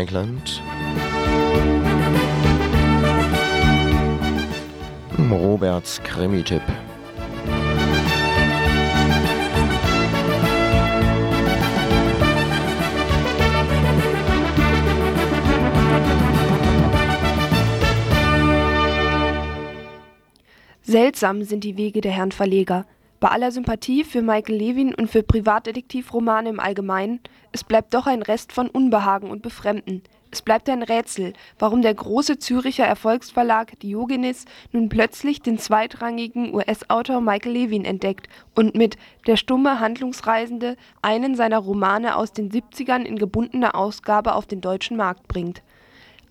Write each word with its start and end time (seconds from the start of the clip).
Radio 0.00 0.06
Dreieckland. 0.06 0.62
Roberts 5.30 6.00
Krimi-Tipp. 6.02 6.62
Seltsam 20.82 21.44
sind 21.44 21.64
die 21.64 21.76
Wege 21.76 22.00
der 22.00 22.12
Herrn 22.12 22.32
Verleger. 22.32 22.86
Bei 23.20 23.28
aller 23.28 23.52
Sympathie 23.52 24.04
für 24.04 24.22
Michael 24.22 24.56
Levin 24.56 24.94
und 24.94 25.10
für 25.10 25.22
Privatdetektivromane 25.22 26.48
im 26.48 26.58
Allgemeinen, 26.58 27.20
es 27.52 27.64
bleibt 27.64 27.92
doch 27.92 28.06
ein 28.06 28.22
Rest 28.22 28.50
von 28.50 28.70
Unbehagen 28.70 29.30
und 29.30 29.42
Befremden. 29.42 30.02
Es 30.30 30.40
bleibt 30.40 30.70
ein 30.70 30.82
Rätsel, 30.82 31.34
warum 31.58 31.82
der 31.82 31.92
große 31.92 32.38
Züricher 32.38 32.86
Erfolgsverlag 32.86 33.78
Diogenes 33.80 34.46
nun 34.72 34.88
plötzlich 34.88 35.42
den 35.42 35.58
zweitrangigen 35.58 36.54
US-Autor 36.54 37.20
Michael 37.20 37.52
Levin 37.52 37.84
entdeckt 37.84 38.26
und 38.54 38.74
mit 38.74 38.96
Der 39.26 39.36
stumme 39.36 39.80
Handlungsreisende 39.80 40.78
einen 41.02 41.34
seiner 41.34 41.58
Romane 41.58 42.16
aus 42.16 42.32
den 42.32 42.50
70ern 42.50 43.02
in 43.02 43.18
gebundener 43.18 43.74
Ausgabe 43.74 44.34
auf 44.34 44.46
den 44.46 44.62
deutschen 44.62 44.96
Markt 44.96 45.28
bringt. 45.28 45.62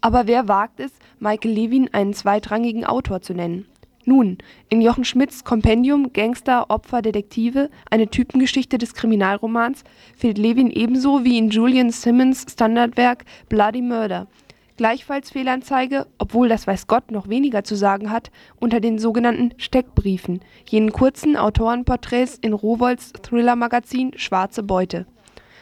Aber 0.02 0.26
wer 0.26 0.48
wagt 0.48 0.80
es, 0.80 0.92
Michael 1.20 1.52
Levin 1.52 1.94
einen 1.94 2.16
zweitrangigen 2.16 2.84
Autor 2.84 3.22
zu 3.22 3.36
nennen? 3.36 3.68
Nun, 4.10 4.40
in 4.70 4.82
Jochen 4.82 5.06
Schmidts 5.06 5.44
Kompendium 5.44 6.14
Gangster, 6.14 6.72
Opfer, 6.72 7.04
Detektive, 7.04 7.70
eine 7.92 8.08
Typengeschichte 8.08 8.80
des 8.80 8.96
Kriminalromans, 8.96 9.84
fehlt 10.18 10.40
Levin 10.40 10.72
ebenso 10.72 11.24
wie 11.24 11.38
in 11.38 11.52
Julian 11.52 11.92
Simmons 11.92 12.44
Standardwerk 12.52 13.24
Bloody 13.50 13.84
Murder. 13.84 14.26
Gleichfalls 14.78 15.30
Fehlanzeige, 15.30 16.08
obwohl 16.18 16.50
das 16.50 16.66
weiß 16.66 16.88
Gott 16.88 17.12
noch 17.12 17.30
weniger 17.30 17.64
zu 17.64 17.76
sagen 17.76 18.10
hat, 18.10 18.32
unter 18.60 18.80
den 18.80 18.98
sogenannten 18.98 19.54
Steckbriefen, 19.58 20.40
jenen 20.68 20.92
kurzen 20.92 21.38
Autorenporträts 21.38 22.40
in 22.42 22.54
Rowohls 22.54 23.14
Thriller-Magazin 23.22 24.14
Schwarze 24.16 24.64
Beute. 24.64 25.06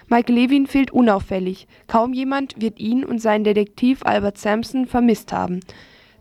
Mike 0.07 0.31
Levin 0.31 0.67
fehlt 0.67 0.91
unauffällig, 0.91 1.67
kaum 1.87 2.13
jemand 2.13 2.61
wird 2.61 2.79
ihn 2.79 3.03
und 3.03 3.19
seinen 3.19 3.43
Detektiv 3.43 4.03
Albert 4.05 4.37
Sampson 4.37 4.85
vermisst 4.85 5.33
haben. 5.33 5.59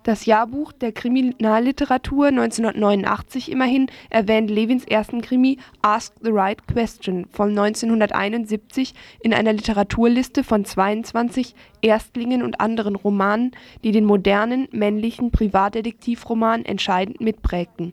Das 0.07 0.25
Jahrbuch 0.25 0.71
der 0.71 0.93
Kriminalliteratur 0.93 2.29
1989 2.29 3.51
immerhin 3.51 3.91
erwähnt 4.09 4.49
Levins 4.49 4.85
ersten 4.85 5.21
Krimi 5.21 5.59
Ask 5.83 6.15
the 6.23 6.31
Right 6.31 6.65
Question 6.69 7.27
von 7.33 7.49
1971 7.49 8.95
in 9.19 9.35
einer 9.35 9.53
Literaturliste 9.53 10.45
von 10.45 10.65
22 10.65 11.57
Erstlingen 11.83 12.45
und 12.45 12.61
anderen 12.61 12.95
Romanen, 12.95 13.51
die 13.83 13.91
den 13.91 14.05
modernen 14.05 14.69
männlichen 14.71 15.33
Privatdetektivroman 15.33 16.65
entscheidend 16.65 17.21
mitprägten 17.21 17.93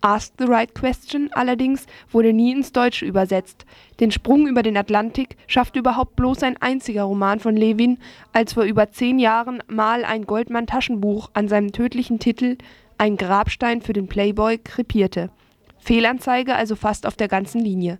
Ask 0.00 0.32
the 0.38 0.44
Right 0.44 0.74
Question 0.74 1.30
allerdings 1.32 1.86
wurde 2.10 2.32
nie 2.32 2.52
ins 2.52 2.72
Deutsche 2.72 3.04
übersetzt. 3.04 3.66
Den 4.00 4.10
Sprung 4.10 4.46
über 4.46 4.62
den 4.62 4.76
Atlantik 4.76 5.36
schaffte 5.46 5.78
überhaupt 5.78 6.16
bloß 6.16 6.42
ein 6.42 6.56
einziger 6.58 7.04
Roman 7.04 7.40
von 7.40 7.56
Levin, 7.56 7.98
als 8.32 8.52
vor 8.52 8.64
über 8.64 8.90
zehn 8.90 9.18
Jahren 9.18 9.62
mal 9.68 10.04
ein 10.04 10.24
Goldmann-Taschenbuch 10.24 11.30
an 11.34 11.48
seinem 11.48 11.72
tödlichen 11.72 12.18
Titel 12.18 12.58
Ein 12.98 13.16
Grabstein 13.16 13.82
für 13.82 13.92
den 13.92 14.08
Playboy 14.08 14.58
krepierte. 14.58 15.30
Fehlanzeige 15.78 16.54
also 16.54 16.76
fast 16.76 17.06
auf 17.06 17.16
der 17.16 17.28
ganzen 17.28 17.60
Linie 17.60 17.98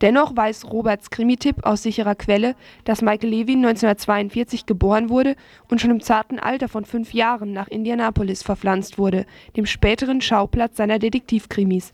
Dennoch 0.00 0.36
weiß 0.36 0.70
Roberts 0.70 1.10
Krimi-Tipp 1.10 1.64
aus 1.64 1.82
sicherer 1.82 2.14
Quelle, 2.14 2.54
dass 2.84 3.02
Michael 3.02 3.30
Levin 3.30 3.64
1942 3.64 4.66
geboren 4.66 5.10
wurde 5.10 5.34
und 5.68 5.80
schon 5.80 5.90
im 5.90 6.00
zarten 6.00 6.38
Alter 6.38 6.68
von 6.68 6.84
fünf 6.84 7.12
Jahren 7.12 7.52
nach 7.52 7.68
Indianapolis 7.68 8.42
verpflanzt 8.42 8.98
wurde, 8.98 9.26
dem 9.56 9.66
späteren 9.66 10.20
Schauplatz 10.20 10.76
seiner 10.76 10.98
Detektivkrimis. 10.98 11.92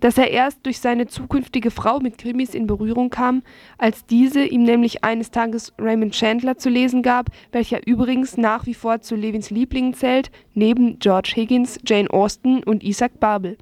Dass 0.00 0.18
er 0.18 0.30
erst 0.30 0.66
durch 0.66 0.80
seine 0.80 1.06
zukünftige 1.06 1.70
Frau 1.70 2.00
mit 2.00 2.18
Krimis 2.18 2.54
in 2.54 2.66
Berührung 2.66 3.10
kam, 3.10 3.42
als 3.78 4.04
diese 4.06 4.44
ihm 4.44 4.64
nämlich 4.64 5.04
eines 5.04 5.30
Tages 5.30 5.72
Raymond 5.78 6.14
Chandler 6.14 6.58
zu 6.58 6.68
lesen 6.68 7.02
gab, 7.02 7.28
welcher 7.52 7.86
übrigens 7.86 8.36
nach 8.36 8.66
wie 8.66 8.74
vor 8.74 9.02
zu 9.02 9.14
Levins 9.14 9.50
Lieblingen 9.50 9.94
zählt, 9.94 10.30
neben 10.54 10.98
George 10.98 11.32
Higgins, 11.36 11.78
Jane 11.86 12.10
Austen 12.10 12.62
und 12.64 12.82
Isaac 12.82 13.20
Babel 13.20 13.56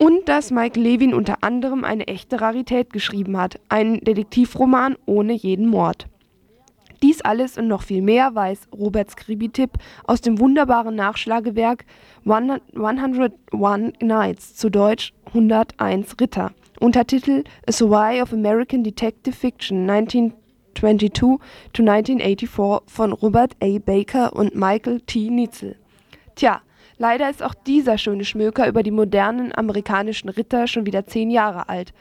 und 0.00 0.30
dass 0.30 0.50
Mike 0.50 0.80
Levin 0.80 1.12
unter 1.12 1.36
anderem 1.42 1.84
eine 1.84 2.08
echte 2.08 2.40
Rarität 2.40 2.90
geschrieben 2.90 3.36
hat, 3.36 3.60
einen 3.68 4.00
Detektivroman 4.00 4.96
ohne 5.04 5.34
jeden 5.34 5.68
Mord. 5.68 6.06
Dies 7.02 7.20
alles 7.20 7.58
und 7.58 7.68
noch 7.68 7.82
viel 7.82 8.00
mehr 8.00 8.34
weiß 8.34 8.68
Robert 8.74 9.10
Skribitipp 9.10 9.72
aus 10.04 10.22
dem 10.22 10.40
wunderbaren 10.40 10.94
Nachschlagewerk 10.94 11.84
101 12.24 13.92
Nights, 14.00 14.56
zu 14.56 14.70
Deutsch 14.70 15.12
101 15.26 16.16
Ritter, 16.18 16.52
Untertitel 16.80 17.44
A 17.68 17.72
Survey 17.72 18.22
of 18.22 18.32
American 18.32 18.82
Detective 18.82 19.36
Fiction 19.36 19.88
1922 19.88 21.10
to 21.74 21.82
1984 21.82 22.80
von 22.86 23.12
Robert 23.12 23.54
A. 23.62 23.78
Baker 23.78 24.34
und 24.34 24.54
Michael 24.54 25.02
T. 25.02 25.28
Nitzel. 25.28 25.76
Tja, 26.36 26.62
Leider 27.00 27.30
ist 27.30 27.42
auch 27.42 27.54
dieser 27.54 27.96
schöne 27.96 28.26
Schmöker 28.26 28.68
über 28.68 28.82
die 28.82 28.90
modernen 28.90 29.54
amerikanischen 29.54 30.28
Ritter 30.28 30.66
schon 30.66 30.84
wieder 30.84 31.06
zehn 31.06 31.30
Jahre 31.30 31.70
alt. 31.70 31.94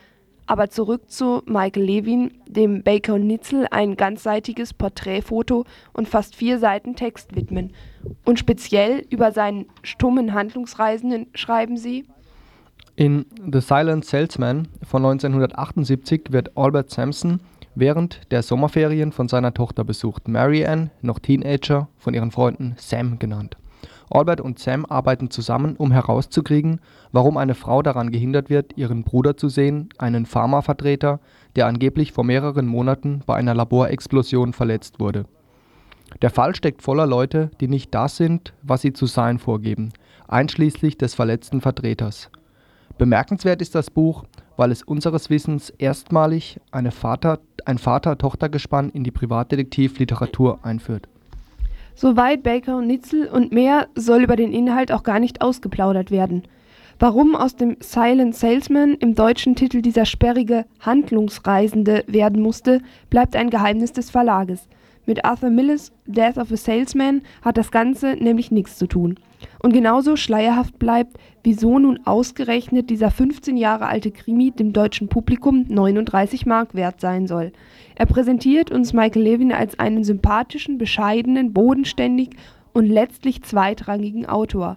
Aber 0.46 0.70
zurück 0.70 1.10
zu 1.10 1.42
Michael 1.46 1.86
Levin, 1.86 2.34
dem 2.50 2.84
Baker 2.84 3.14
und 3.14 3.26
Nitzel 3.26 3.66
ein 3.72 3.96
ganzseitiges 3.96 4.74
Porträtfoto 4.74 5.64
und 5.94 6.10
fast 6.10 6.36
vier 6.36 6.60
Seiten 6.60 6.98
Text 6.98 7.34
widmen. 7.34 7.72
Und 8.26 8.40
speziell 8.40 9.06
über 9.10 9.32
seinen 9.32 9.68
stummen 9.84 10.34
Handlungsreisenden 10.34 11.28
schreiben 11.34 11.78
sie 11.78 12.04
In 12.98 13.26
The 13.50 13.62
Silent 13.62 14.04
Salesman 14.04 14.68
von 14.84 15.06
1978 15.06 16.24
wird 16.32 16.58
Albert 16.58 16.90
Sampson 16.90 17.40
während 17.74 18.20
der 18.32 18.44
Sommerferien 18.44 19.14
von 19.14 19.30
seiner 19.30 19.54
Tochter 19.54 19.86
besucht, 19.86 20.28
Mary 20.28 20.66
Ann, 20.66 20.92
noch 21.02 21.20
Teenager, 21.20 21.88
von 21.98 22.14
ihren 22.14 22.32
Freunden 22.32 22.76
Sam 22.78 23.18
genannt. 23.18 23.56
Albert 24.10 24.42
und 24.42 24.58
Sam 24.58 24.86
arbeiten 24.86 25.30
zusammen, 25.30 25.76
um 25.76 25.92
herauszukriegen, 25.92 26.80
warum 27.12 27.38
eine 27.38 27.54
Frau 27.54 27.82
daran 27.82 28.12
gehindert 28.12 28.50
wird, 28.50 28.76
ihren 28.76 29.04
Bruder 29.04 29.38
zu 29.38 29.50
sehen, 29.50 29.90
einen 29.98 30.26
Pharmavertreter, 30.26 31.20
der 31.56 31.68
angeblich 31.68 32.12
vor 32.12 32.24
mehreren 32.24 32.66
Monaten 32.66 33.22
bei 33.26 33.36
einer 33.36 33.54
Laborexplosion 33.54 34.54
verletzt 34.54 35.00
wurde. 35.00 35.26
Der 36.24 36.32
Fall 36.32 36.56
steckt 36.56 36.82
voller 36.82 37.06
Leute, 37.06 37.52
die 37.62 37.68
nicht 37.68 37.94
das 37.94 38.18
sind, 38.18 38.54
was 38.64 38.82
sie 38.82 38.94
zu 38.94 39.06
sein 39.06 39.38
vorgeben, 39.38 39.90
einschließlich 40.28 40.98
des 40.98 41.14
verletzten 41.14 41.62
Vertreters. 41.62 42.32
Bemerkenswert 42.98 43.62
ist 43.62 43.76
das 43.76 43.92
Buch, 43.92 44.24
weil 44.58 44.72
es 44.72 44.82
unseres 44.82 45.30
Wissens 45.30 45.70
erstmalig 45.70 46.60
Vater, 46.92 47.40
ein 47.66 47.78
Vater-Tochter-Gespann 47.78 48.90
in 48.90 49.04
die 49.04 49.12
Privatdetektivliteratur 49.12 50.60
einführt 50.64 51.08
Soweit 52.02 52.44
Baker 52.44 52.78
und 52.78 52.88
Nitzel 52.88 53.28
und 53.28 53.52
mehr 53.52 53.90
soll 53.94 54.24
über 54.24 54.38
den 54.38 54.54
Inhalt 54.54 54.90
auch 54.90 55.04
gar 55.04 55.20
nicht 55.20 55.42
ausgeplaudert 55.42 56.12
werden. 56.12 56.44
Warum 56.98 57.36
aus 57.36 57.58
dem 57.58 57.76
Silent 57.82 58.36
Salesman 58.36 58.94
im 58.94 59.16
deutschen 59.16 59.58
Titel 59.58 59.82
dieser 59.82 60.06
sperrige 60.06 60.64
Handlungsreisende 60.80 62.06
werden 62.08 62.42
musste, 62.42 62.80
bleibt 63.10 63.36
ein 63.36 63.50
Geheimnis 63.50 63.92
des 63.92 64.12
Verlages. 64.12 64.70
Mit 65.10 65.26
Arthur 65.26 65.50
Milles 65.50 65.92
Death 66.06 66.38
of 66.38 66.52
a 66.52 66.56
Salesman 66.56 67.24
hat 67.42 67.58
das 67.58 67.72
Ganze 67.72 68.16
nämlich 68.20 68.52
nichts 68.52 68.78
zu 68.78 68.86
tun. 68.86 69.16
Und 69.58 69.74
genauso 69.74 70.16
schleierhaft 70.16 70.78
bleibt, 70.78 71.18
wieso 71.44 71.80
nun 71.80 72.00
ausgerechnet 72.06 72.92
dieser 72.92 73.10
15 73.10 73.58
Jahre 73.58 73.88
alte 73.88 74.12
Krimi 74.12 74.52
dem 74.52 74.72
deutschen 74.72 75.08
Publikum 75.08 75.66
39 75.68 76.46
Mark 76.46 76.76
wert 76.76 77.02
sein 77.02 77.26
soll. 77.26 77.54
Er 77.96 78.06
präsentiert 78.06 78.70
uns 78.70 78.94
Michael 78.94 79.24
Levin 79.24 79.52
als 79.52 79.80
einen 79.80 80.04
sympathischen, 80.04 80.78
bescheidenen, 80.78 81.54
bodenständig 81.54 82.30
und 82.74 82.86
letztlich 82.86 83.42
zweitrangigen 83.42 84.28
Autor. 84.28 84.76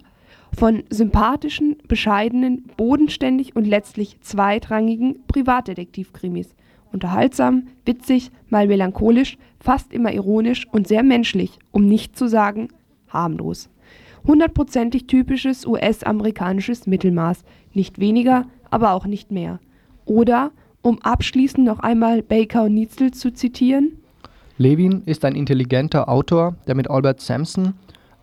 Von 0.57 0.81
sympathischen, 0.89 1.77
bescheidenen, 1.87 2.71
bodenständig 2.75 3.55
und 3.55 3.67
letztlich 3.67 4.19
zweitrangigen 4.21 5.19
Privatdetektivkrimis. 5.27 6.55
Unterhaltsam, 6.93 7.63
witzig, 7.85 8.31
mal 8.47 8.67
melancholisch, 8.67 9.37
fast 9.59 9.91
immer 9.91 10.13
ironisch 10.13 10.67
und 10.71 10.87
sehr 10.87 11.03
menschlich, 11.03 11.59
um 11.71 11.85
nicht 11.85 12.17
zu 12.17 12.27
sagen 12.27 12.69
harmlos 13.09 13.69
hundertprozentig 14.25 15.07
typisches 15.07 15.65
US-amerikanisches 15.65 16.87
Mittelmaß, 16.87 17.43
nicht 17.73 17.99
weniger, 17.99 18.45
aber 18.69 18.93
auch 18.93 19.05
nicht 19.05 19.31
mehr. 19.31 19.59
Oder, 20.05 20.51
um 20.81 21.01
abschließend 21.01 21.65
noch 21.65 21.79
einmal 21.79 22.21
Baker 22.21 22.63
und 22.63 22.73
Nietzel 22.73 23.11
zu 23.11 23.31
zitieren: 23.31 23.97
Levin 24.57 25.03
ist 25.05 25.25
ein 25.25 25.35
intelligenter 25.35 26.09
Autor, 26.09 26.55
der 26.67 26.75
mit 26.75 26.89
Albert 26.89 27.21
Sampson 27.21 27.73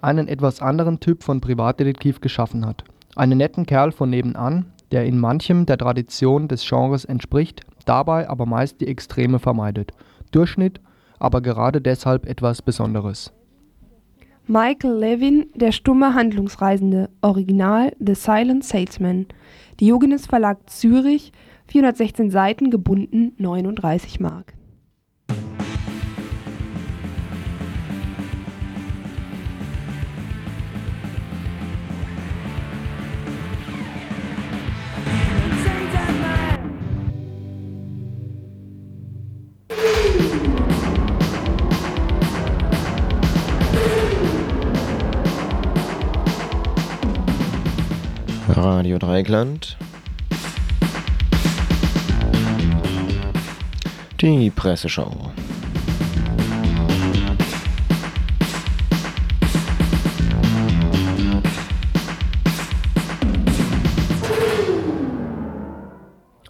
einen 0.01 0.29
etwas 0.29 0.63
anderen 0.63 1.01
Typ 1.01 1.23
von 1.23 1.41
Privatdetektiv 1.41 2.21
geschaffen 2.21 2.67
hat. 2.67 2.85
Einen 3.17 3.39
netten 3.39 3.67
Kerl 3.67 3.93
von 3.93 4.09
nebenan, 4.09 4.67
der 4.93 5.05
in 5.05 5.19
manchem 5.19 5.67
der 5.67 5.79
Tradition 5.79 6.49
des 6.49 6.67
Genres 6.69 7.05
entspricht, 7.05 7.63
dabei 7.87 8.29
aber 8.29 8.47
meist 8.47 8.81
die 8.81 8.89
Extreme 8.89 9.39
vermeidet. 9.39 9.93
Durchschnitt, 10.31 10.81
aber 11.19 11.41
gerade 11.41 11.81
deshalb 11.81 12.27
etwas 12.27 12.63
Besonderes. 12.63 13.33
Michael 14.47 14.99
Levin, 14.99 15.47
der 15.55 15.71
stumme 15.71 16.15
Handlungsreisende, 16.15 17.09
Original 17.21 17.93
The 18.05 18.15
Silent 18.15 18.65
Salesman. 18.65 19.27
Diogenes 19.79 20.27
Verlag 20.27 20.69
Zürich, 20.69 21.33
416 21.69 22.31
Seiten, 22.31 22.71
gebunden 22.71 23.33
39 23.39 24.19
Mark. 24.19 24.55
Radio 48.81 48.97
Dreieckland. 48.97 49.77
Die 54.23 54.49
Presseschau. 54.49 55.13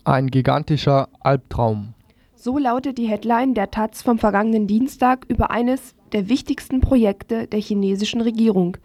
Ein 0.05 0.29
gigantischer 0.29 1.09
Albtraum. 1.19 1.95
So 2.37 2.59
lautet 2.59 2.97
die 2.99 3.09
Headline 3.09 3.55
der 3.55 3.73
Taz 3.73 4.03
vom 4.03 4.21
vergangenen 4.21 4.69
Dienstag 4.69 5.25
über 5.27 5.51
eines 5.51 5.97
der 6.13 6.29
wichtigsten 6.29 6.81
Projekte 6.81 7.49
der 7.49 7.59
chinesischen 7.61 8.21
Regierung, 8.21 8.77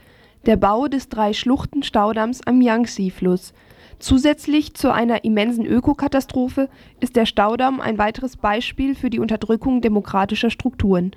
der 0.45 0.57
Bau 0.57 0.87
des 0.87 1.09
Drei-Schluchten-Staudamms 1.09 2.41
am 2.45 2.61
Yangtze-Fluss. 2.61 3.53
Zusätzlich 3.99 4.73
zu 4.73 4.93
einer 4.93 5.23
immensen 5.23 5.65
Ökokatastrophe 5.65 6.69
ist 6.99 7.15
der 7.15 7.25
Staudamm 7.25 7.79
ein 7.79 7.97
weiteres 7.97 8.37
Beispiel 8.37 8.93
für 8.93 9.09
die 9.09 9.19
Unterdrückung 9.19 9.81
demokratischer 9.81 10.49
Strukturen. 10.49 11.11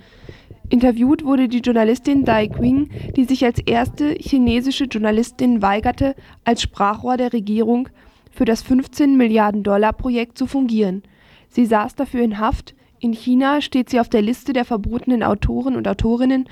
Interviewt 0.70 1.24
wurde 1.24 1.48
die 1.48 1.60
Journalistin 1.60 2.24
Dai 2.24 2.46
Qing, 2.48 2.90
die 3.16 3.24
sich 3.24 3.44
als 3.44 3.58
erste 3.58 4.14
chinesische 4.18 4.84
Journalistin 4.84 5.60
weigerte, 5.62 6.14
als 6.44 6.62
Sprachrohr 6.62 7.16
der 7.16 7.32
Regierung 7.32 7.88
für 8.30 8.44
das 8.44 8.62
15 8.62 9.16
Milliarden 9.16 9.62
Dollar 9.62 9.92
Projekt 9.92 10.38
zu 10.38 10.46
fungieren. 10.46 11.02
Sie 11.48 11.66
saß 11.66 11.94
dafür 11.96 12.22
in 12.22 12.38
Haft. 12.38 12.74
In 13.00 13.12
China 13.12 13.60
steht 13.60 13.90
sie 13.90 14.00
auf 14.00 14.08
der 14.08 14.22
Liste 14.22 14.52
der 14.52 14.64
verbotenen 14.64 15.22
Autoren 15.22 15.74
und 15.76 15.88
Autorinnen. 15.88 16.48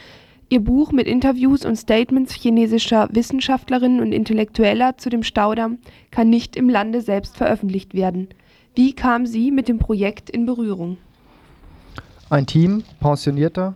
Ihr 0.49 0.61
Buch 0.61 0.93
mit 0.93 1.09
Interviews 1.09 1.65
und 1.65 1.75
Statements 1.75 2.33
chinesischer 2.33 3.09
Wissenschaftlerinnen 3.11 4.01
und 4.01 4.13
Intellektueller 4.13 4.97
zu 4.97 5.11
dem 5.11 5.25
Staudamm 5.25 5.79
kann 6.13 6.31
nicht 6.31 6.55
im 6.55 6.69
Lande 6.69 7.01
selbst 7.01 7.37
veröffentlicht 7.37 7.95
werden. 7.95 8.29
Wie 8.77 8.93
kam 8.93 9.27
sie 9.27 9.51
mit 9.51 9.67
dem 9.67 9.81
Projekt 9.81 10.31
in 10.31 10.47
Berührung? 10.47 10.99
Ein 12.31 12.47
Team 12.47 12.85
pensionierter 13.01 13.75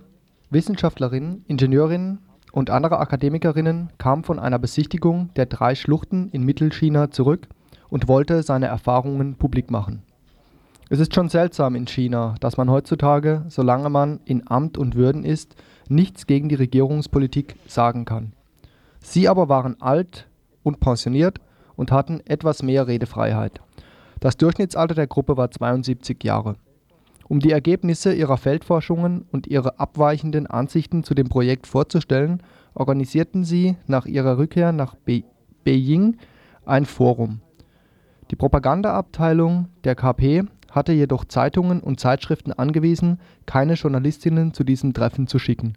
Wissenschaftlerinnen, 0.51 1.45
Ingenieurinnen 1.49 2.19
und 2.53 2.71
anderer 2.71 3.01
Akademikerinnen 3.01 3.91
kam 3.99 4.23
von 4.23 4.39
einer 4.39 4.61
Besichtigung 4.61 5.31
der 5.35 5.47
drei 5.47 5.75
Schluchten 5.75 6.29
in 6.29 6.45
Mittelchina 6.45 7.11
zurück 7.11 7.49
und 7.89 8.07
wollte 8.07 8.45
seine 8.45 8.67
Erfahrungen 8.67 9.35
publik 9.35 9.73
machen. 9.73 10.03
Es 10.89 11.01
ist 11.01 11.17
schon 11.17 11.29
seltsam 11.29 11.75
in 11.75 11.87
China, 11.87 12.37
dass 12.39 12.57
man 12.57 12.71
heutzutage, 12.71 13.45
solange 13.49 13.91
man 13.91 14.21
in 14.25 14.49
Amt 14.49 14.79
und 14.79 14.95
Würden 14.95 15.25
ist, 15.25 15.57
nichts 15.91 16.27
gegen 16.27 16.49
die 16.49 16.55
Regierungspolitik 16.55 17.57
sagen 17.67 18.05
kann. 18.05 18.33
Sie 19.01 19.29
aber 19.29 19.49
waren 19.49 19.81
alt 19.81 20.29
und 20.63 20.81
pensioniert 20.81 21.41
und 21.77 21.93
hatten 21.93 22.21
etwas 22.27 22.63
mehr 22.63 22.87
Redefreiheit. 22.87 23.61
Das 24.21 24.37
Durchschnittsalter 24.37 24.95
der 24.95 25.07
Gruppe 25.07 25.37
war 25.37 25.51
72 25.51 26.23
Jahre. 26.23 26.57
Um 27.29 27.41
die 27.41 27.53
Ergebnisse 27.53 28.13
ihrer 28.13 28.37
Feldforschungen 28.37 29.25
und 29.31 29.47
ihre 29.47 29.79
abweichenden 29.79 30.47
Ansichten 30.47 31.05
zu 31.05 31.15
dem 31.15 31.29
Projekt 31.29 31.67
vorzustellen, 31.67 32.43
organisierten 32.75 33.45
sie 33.45 33.77
nach 33.87 34.07
ihrer 34.07 34.37
Rückkehr 34.37 34.73
nach 34.73 34.95
Be 34.95 35.23
Beijing 35.65 36.17
ein 36.65 36.87
Forum. 36.87 37.41
Die 38.31 38.37
Propagandaabteilung 38.37 39.69
der 39.85 39.95
KP 39.95 40.45
hatte 40.71 40.93
jedoch 40.93 41.25
Zeitungen 41.25 41.81
und 41.81 42.01
Zeitschriften 42.01 42.53
angewiesen, 42.53 43.21
keine 43.47 43.75
Journalistinnen 43.75 44.55
zu 44.55 44.65
diesem 44.65 44.95
Treffen 44.95 45.27
zu 45.27 45.39
schicken. 45.39 45.75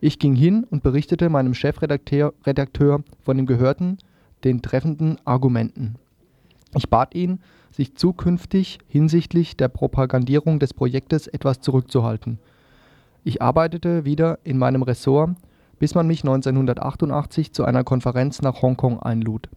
Ich 0.00 0.18
ging 0.18 0.34
hin 0.34 0.66
und 0.68 0.82
berichtete 0.82 1.28
meinem 1.28 1.54
Chefredakteur 1.54 2.34
Redakteur 2.44 3.04
von 3.20 3.36
dem 3.36 3.46
Gehörten, 3.46 3.98
den 4.42 4.62
treffenden 4.62 5.18
Argumenten. 5.24 5.96
Ich 6.74 6.88
bat 6.88 7.14
ihn, 7.14 7.40
sich 7.70 7.94
zukünftig 7.96 8.78
hinsichtlich 8.88 9.56
der 9.56 9.68
Propagandierung 9.68 10.58
des 10.58 10.74
Projektes 10.74 11.26
etwas 11.26 11.60
zurückzuhalten. 11.60 12.38
Ich 13.24 13.40
arbeitete 13.40 14.04
wieder 14.04 14.38
in 14.42 14.58
meinem 14.58 14.82
Ressort, 14.82 15.36
bis 15.78 15.94
man 15.94 16.06
mich 16.06 16.22
1988 16.22 17.52
zu 17.52 17.64
einer 17.64 17.84
Konferenz 17.84 18.42
nach 18.42 18.62
Hongkong 18.62 19.00
einlud. 19.00 19.48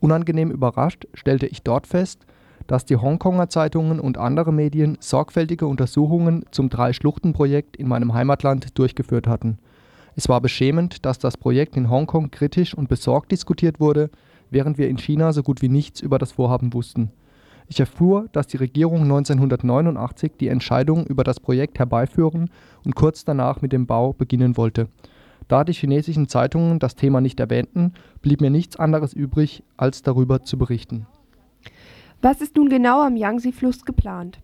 Unangenehm 0.00 0.50
überrascht 0.50 1.06
stellte 1.14 1.46
ich 1.46 1.62
dort 1.62 1.86
fest, 1.86 2.26
dass 2.68 2.84
die 2.84 2.96
Hongkonger 2.96 3.48
Zeitungen 3.48 3.98
und 3.98 4.18
andere 4.18 4.52
Medien 4.52 4.98
sorgfältige 5.00 5.66
Untersuchungen 5.66 6.44
zum 6.52 6.68
Drei-Schluchten-Projekt 6.68 7.76
in 7.76 7.88
meinem 7.88 8.14
Heimatland 8.14 8.78
durchgeführt 8.78 9.26
hatten. 9.26 9.58
Es 10.14 10.28
war 10.28 10.40
beschämend, 10.40 11.04
dass 11.06 11.18
das 11.18 11.36
Projekt 11.36 11.76
in 11.76 11.90
Hongkong 11.90 12.30
kritisch 12.30 12.74
und 12.74 12.88
besorgt 12.88 13.32
diskutiert 13.32 13.80
wurde, 13.80 14.10
während 14.50 14.76
wir 14.76 14.88
in 14.88 14.98
China 14.98 15.32
so 15.32 15.42
gut 15.42 15.62
wie 15.62 15.68
nichts 15.68 16.00
über 16.00 16.18
das 16.18 16.32
Vorhaben 16.32 16.74
wussten. 16.74 17.10
Ich 17.68 17.80
erfuhr, 17.80 18.28
dass 18.32 18.46
die 18.46 18.56
Regierung 18.58 19.02
1989 19.02 20.32
die 20.38 20.48
Entscheidung 20.48 21.06
über 21.06 21.24
das 21.24 21.40
Projekt 21.40 21.78
herbeiführen 21.78 22.50
und 22.84 22.94
kurz 22.94 23.24
danach 23.24 23.62
mit 23.62 23.72
dem 23.72 23.86
Bau 23.86 24.12
beginnen 24.12 24.56
wollte. 24.56 24.88
Da 25.48 25.64
die 25.64 25.72
chinesischen 25.72 26.28
Zeitungen 26.28 26.78
das 26.78 26.96
Thema 26.96 27.22
nicht 27.22 27.40
erwähnten, 27.40 27.94
blieb 28.20 28.42
mir 28.42 28.50
nichts 28.50 28.76
anderes 28.76 29.14
übrig, 29.14 29.62
als 29.78 30.02
darüber 30.02 30.42
zu 30.42 30.58
berichten. 30.58 31.06
Was 32.20 32.40
ist 32.40 32.56
nun 32.56 32.68
genau 32.68 33.00
am 33.00 33.16
Yangtze-Fluss 33.16 33.84
geplant? 33.84 34.40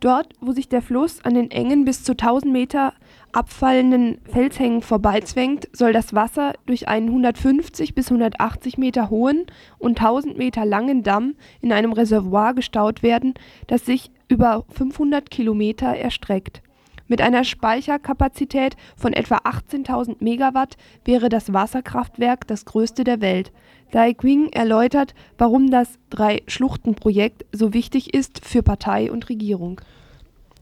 Dort, 0.00 0.34
wo 0.42 0.52
sich 0.52 0.68
der 0.68 0.82
Fluss 0.82 1.24
an 1.24 1.32
den 1.32 1.50
engen 1.50 1.86
bis 1.86 2.04
zu 2.04 2.12
1000 2.12 2.52
Meter 2.52 2.92
abfallenden 3.32 4.18
Felshängen 4.30 4.82
vorbeizwängt, 4.82 5.66
soll 5.72 5.94
das 5.94 6.12
Wasser 6.12 6.52
durch 6.66 6.88
einen 6.88 7.08
150 7.08 7.94
bis 7.94 8.08
180 8.08 8.76
Meter 8.76 9.08
hohen 9.08 9.46
und 9.78 9.98
1000 9.98 10.36
Meter 10.36 10.66
langen 10.66 11.02
Damm 11.02 11.36
in 11.62 11.72
einem 11.72 11.92
Reservoir 11.92 12.52
gestaut 12.52 13.02
werden, 13.02 13.32
das 13.66 13.86
sich 13.86 14.10
über 14.28 14.66
500 14.68 15.30
Kilometer 15.30 15.96
erstreckt. 15.96 16.60
Mit 17.08 17.22
einer 17.22 17.44
Speicherkapazität 17.44 18.76
von 18.94 19.14
etwa 19.14 19.36
18.000 19.36 20.16
Megawatt 20.20 20.76
wäre 21.04 21.30
das 21.30 21.52
Wasserkraftwerk 21.54 22.46
das 22.46 22.66
größte 22.66 23.04
der 23.04 23.22
Welt. 23.22 23.52
Dai 23.92 24.14
Qing 24.14 24.48
erläutert, 24.52 25.14
warum 25.38 25.70
das 25.70 25.98
Drei-Schluchten-Projekt 26.10 27.46
so 27.52 27.72
wichtig 27.72 28.14
ist 28.14 28.44
für 28.44 28.62
Partei 28.62 29.10
und 29.12 29.28
Regierung. 29.28 29.80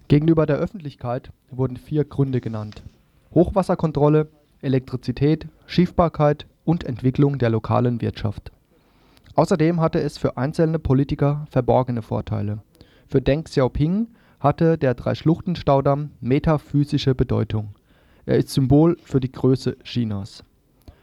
Gegenüber 0.09 0.45
der 0.47 0.57
Öffentlichkeit 0.57 1.31
wurden 1.51 1.77
vier 1.77 2.05
Gründe 2.05 2.41
genannt. 2.41 2.83
Hochwasserkontrolle, 3.35 4.29
Elektrizität, 4.61 5.49
Schiffbarkeit 5.67 6.47
und 6.65 6.85
Entwicklung 6.85 7.39
der 7.39 7.51
lokalen 7.51 8.01
Wirtschaft. 8.01 8.53
Außerdem 9.35 9.81
hatte 9.81 10.01
es 10.01 10.19
für 10.19 10.37
einzelne 10.37 10.79
Politiker 10.79 11.47
verborgene 11.51 12.03
Vorteile. 12.03 12.59
Für 13.09 13.21
Deng 13.21 13.45
Xiaoping 13.45 14.09
hatte 14.39 14.79
der 14.79 14.95
Drei-Schluchten-Staudamm 14.95 16.11
metaphysische 16.21 17.15
Bedeutung. 17.15 17.75
Er 18.27 18.37
ist 18.37 18.51
Symbol 18.51 18.97
für 19.03 19.21
die 19.21 19.33
Größe 19.33 19.77
Chinas. 19.83 20.45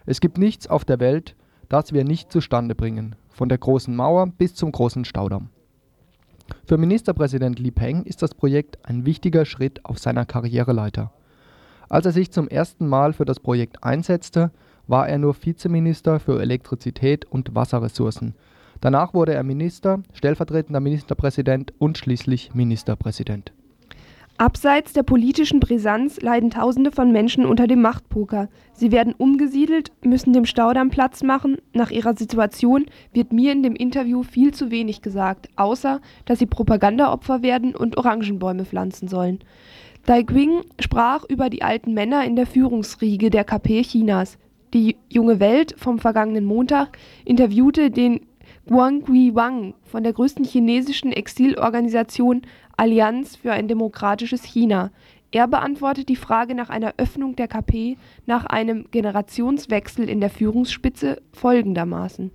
Es 0.05 0.21
gibt 0.21 0.37
nichts 0.37 0.67
auf 0.67 0.85
der 0.85 0.99
Welt, 0.99 1.35
das 1.71 1.93
wir 1.93 2.03
nicht 2.03 2.31
zustande 2.31 2.75
bringen, 2.75 3.15
von 3.29 3.49
der 3.49 3.57
Großen 3.57 3.95
Mauer 3.95 4.27
bis 4.27 4.55
zum 4.55 4.71
Großen 4.71 5.05
Staudamm. 5.05 5.49
Für 6.65 6.77
Ministerpräsident 6.77 7.59
Li 7.59 7.71
Peng 7.71 8.03
ist 8.03 8.21
das 8.21 8.35
Projekt 8.35 8.77
ein 8.83 9.05
wichtiger 9.05 9.45
Schritt 9.45 9.85
auf 9.85 9.99
seiner 9.99 10.25
Karriereleiter. 10.25 11.11
Als 11.89 12.05
er 12.05 12.11
sich 12.11 12.31
zum 12.31 12.47
ersten 12.47 12.87
Mal 12.87 13.13
für 13.13 13.25
das 13.25 13.39
Projekt 13.39 13.83
einsetzte, 13.83 14.51
war 14.87 15.07
er 15.07 15.17
nur 15.17 15.35
Vizeminister 15.35 16.19
für 16.19 16.41
Elektrizität 16.41 17.25
und 17.25 17.55
Wasserressourcen 17.55 18.35
Danach 18.81 19.13
wurde 19.13 19.35
er 19.35 19.43
Minister, 19.43 20.01
stellvertretender 20.11 20.79
Ministerpräsident 20.79 21.71
und 21.77 21.99
schließlich 21.99 22.55
Ministerpräsident. 22.55 23.53
Abseits 24.41 24.93
der 24.93 25.03
politischen 25.03 25.59
Brisanz 25.59 26.19
leiden 26.19 26.49
Tausende 26.49 26.91
von 26.91 27.11
Menschen 27.11 27.45
unter 27.45 27.67
dem 27.67 27.79
Machtpoker. 27.83 28.49
Sie 28.73 28.91
werden 28.91 29.13
umgesiedelt, 29.15 29.91
müssen 30.03 30.33
dem 30.33 30.47
Staudamm 30.47 30.89
Platz 30.89 31.21
machen. 31.21 31.59
Nach 31.73 31.91
ihrer 31.91 32.17
Situation 32.17 32.87
wird 33.13 33.33
mir 33.33 33.51
in 33.51 33.61
dem 33.61 33.75
Interview 33.75 34.23
viel 34.23 34.51
zu 34.51 34.71
wenig 34.71 35.03
gesagt, 35.03 35.49
außer 35.57 36.01
dass 36.25 36.39
sie 36.39 36.47
Propagandaopfer 36.47 37.43
werden 37.43 37.75
und 37.75 37.97
Orangenbäume 37.99 38.65
pflanzen 38.65 39.07
sollen. 39.07 39.37
Dai 40.07 40.23
Qing 40.23 40.63
sprach 40.79 41.23
über 41.29 41.51
die 41.51 41.61
alten 41.61 41.93
Männer 41.93 42.25
in 42.25 42.35
der 42.35 42.47
Führungsriege 42.47 43.29
der 43.29 43.43
KP 43.43 43.83
Chinas. 43.83 44.39
Die 44.73 44.97
junge 45.07 45.39
Welt 45.39 45.75
vom 45.77 45.99
vergangenen 45.99 46.45
Montag 46.45 46.97
interviewte 47.25 47.91
den 47.91 48.21
Guanghui 48.67 49.35
Wang 49.35 49.73
von 49.83 50.03
der 50.03 50.13
größten 50.13 50.45
chinesischen 50.45 51.11
Exilorganisation 51.11 52.41
Allianz 52.81 53.35
für 53.35 53.51
ein 53.51 53.67
demokratisches 53.67 54.43
China. 54.43 54.89
Er 55.29 55.47
beantwortet 55.47 56.09
die 56.09 56.15
Frage 56.15 56.55
nach 56.55 56.71
einer 56.71 56.95
Öffnung 56.97 57.35
der 57.35 57.47
KP 57.47 57.95
nach 58.25 58.47
einem 58.47 58.87
Generationswechsel 58.89 60.09
in 60.09 60.19
der 60.19 60.31
Führungsspitze 60.31 61.21
folgendermaßen. 61.31 62.31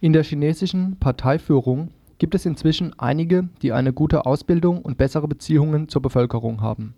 In 0.00 0.12
der 0.12 0.24
chinesischen 0.24 0.96
Parteiführung 0.98 1.90
gibt 2.18 2.34
es 2.34 2.46
inzwischen 2.46 2.98
einige, 2.98 3.48
die 3.62 3.70
eine 3.70 3.92
gute 3.92 4.26
Ausbildung 4.26 4.82
und 4.82 4.98
bessere 4.98 5.28
Beziehungen 5.28 5.88
zur 5.88 6.02
Bevölkerung 6.02 6.60
haben. 6.62 6.94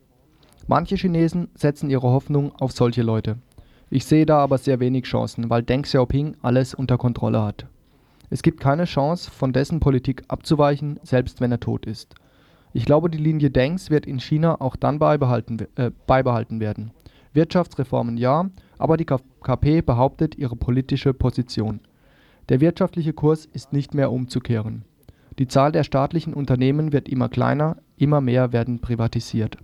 Manche 0.67 0.97
Chinesen 0.97 1.49
setzen 1.55 1.91
ihre 1.91 2.09
Hoffnung 2.09 2.53
auf 2.59 2.73
solche 2.73 3.03
Leute. 3.03 3.37
Ich 3.91 4.07
sehe 4.07 4.25
da 4.25 4.39
aber 4.39 4.57
sehr 4.57 4.81
wenig 4.81 5.05
Chancen, 5.05 5.51
weil 5.51 5.63
Deng 5.63 5.83
Xiaoping 5.83 6.37
alles 6.41 6.73
unter 6.73 6.97
Kontrolle 6.97 7.43
hat. 7.43 7.67
Es 8.31 8.41
gibt 8.43 8.61
keine 8.61 8.87
Chance, 8.87 9.31
von 9.31 9.53
dessen 9.53 9.79
Politik 9.79 10.23
abzuweichen, 10.29 10.99
selbst 11.03 11.43
wenn 11.43 11.53
er 11.53 11.61
tot 11.61 11.85
ist. 11.85 12.15
Ich 12.75 12.87
glaube, 12.87 13.11
die 13.11 13.19
Linie 13.19 13.51
Dengs 13.51 13.91
wird 13.91 14.07
in 14.07 14.19
China 14.19 14.61
auch 14.61 14.77
dann 14.77 14.99
beibehalten, 14.99 15.67
äh, 15.77 15.91
beibehalten 16.07 16.61
werden. 16.61 16.93
Wirtschaftsreformen 17.35 18.17
ja, 18.17 18.51
aber 18.79 18.97
die 18.97 19.07
KP 19.07 19.83
behauptet 19.83 20.37
ihre 20.37 20.57
politische 20.57 21.15
Position. 21.15 21.81
Der 22.49 22.61
wirtschaftliche 22.61 23.13
Kurs 23.13 23.47
ist 23.47 23.73
nicht 23.73 23.95
mehr 23.95 24.11
umzukehren. 24.11 24.85
Die 25.39 25.49
Zahl 25.49 25.73
der 25.73 25.85
staatlichen 25.85 26.35
Unternehmen 26.35 26.93
wird 26.93 27.09
immer 27.09 27.29
kleiner, 27.29 27.77
immer 27.97 28.21
mehr 28.21 28.53
werden 28.53 28.81
privatisiert. 28.81 29.57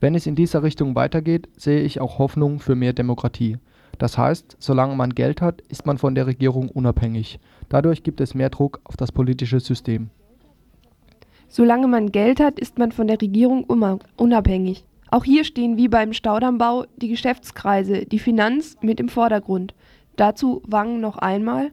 Wenn 0.00 0.14
es 0.14 0.26
in 0.26 0.34
dieser 0.34 0.62
Richtung 0.62 0.94
weitergeht, 0.94 1.48
sehe 1.56 1.80
ich 1.80 2.00
auch 2.00 2.18
Hoffnung 2.18 2.60
für 2.60 2.74
mehr 2.74 2.92
Demokratie. 2.92 3.58
Das 3.98 4.18
heißt, 4.18 4.56
solange 4.58 4.96
man 4.96 5.14
Geld 5.14 5.40
hat, 5.40 5.60
ist 5.62 5.86
man 5.86 5.98
von 5.98 6.14
der 6.14 6.26
Regierung 6.26 6.68
unabhängig. 6.68 7.38
Dadurch 7.68 8.02
gibt 8.02 8.20
es 8.20 8.34
mehr 8.34 8.50
Druck 8.50 8.80
auf 8.84 8.96
das 8.96 9.12
politische 9.12 9.60
System. 9.60 10.10
Solange 11.56 11.86
man 11.86 12.10
Geld 12.10 12.40
hat, 12.40 12.58
ist 12.58 12.78
man 12.78 12.90
von 12.90 13.06
der 13.06 13.22
Regierung 13.22 13.62
unabhängig. 14.16 14.84
Auch 15.12 15.22
hier 15.22 15.44
stehen 15.44 15.76
wie 15.76 15.86
beim 15.86 16.12
Staudammbau 16.12 16.86
die 16.96 17.06
Geschäftskreise, 17.06 18.06
die 18.06 18.18
Finanz 18.18 18.76
mit 18.80 18.98
im 18.98 19.08
Vordergrund. 19.08 19.72
Dazu 20.16 20.62
Wang 20.66 20.98
noch 20.98 21.16
einmal. 21.16 21.70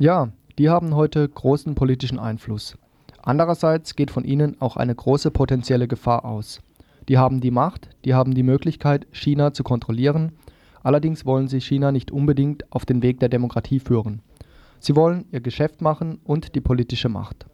Ja, 0.00 0.30
die 0.58 0.68
haben 0.68 0.96
heute 0.96 1.28
großen 1.28 1.76
politischen 1.76 2.18
Einfluss. 2.18 2.76
Andererseits 3.22 3.94
geht 3.94 4.10
von 4.10 4.24
ihnen 4.24 4.60
auch 4.60 4.76
eine 4.76 4.96
große 4.96 5.30
potenzielle 5.30 5.86
Gefahr 5.86 6.24
aus. 6.24 6.60
Die 7.08 7.18
haben 7.18 7.40
die 7.40 7.52
Macht, 7.52 7.88
die 8.04 8.14
haben 8.14 8.34
die 8.34 8.42
Möglichkeit, 8.42 9.06
China 9.12 9.52
zu 9.52 9.62
kontrollieren, 9.62 10.32
allerdings 10.82 11.24
wollen 11.24 11.46
sie 11.46 11.60
China 11.60 11.92
nicht 11.92 12.10
unbedingt 12.10 12.64
auf 12.72 12.84
den 12.84 13.00
Weg 13.00 13.20
der 13.20 13.28
Demokratie 13.28 13.78
führen. 13.78 14.22
Sie 14.80 14.96
wollen 14.96 15.26
ihr 15.30 15.40
Geschäft 15.40 15.82
machen 15.82 16.18
und 16.24 16.56
die 16.56 16.60
politische 16.60 17.08
Macht. 17.08 17.46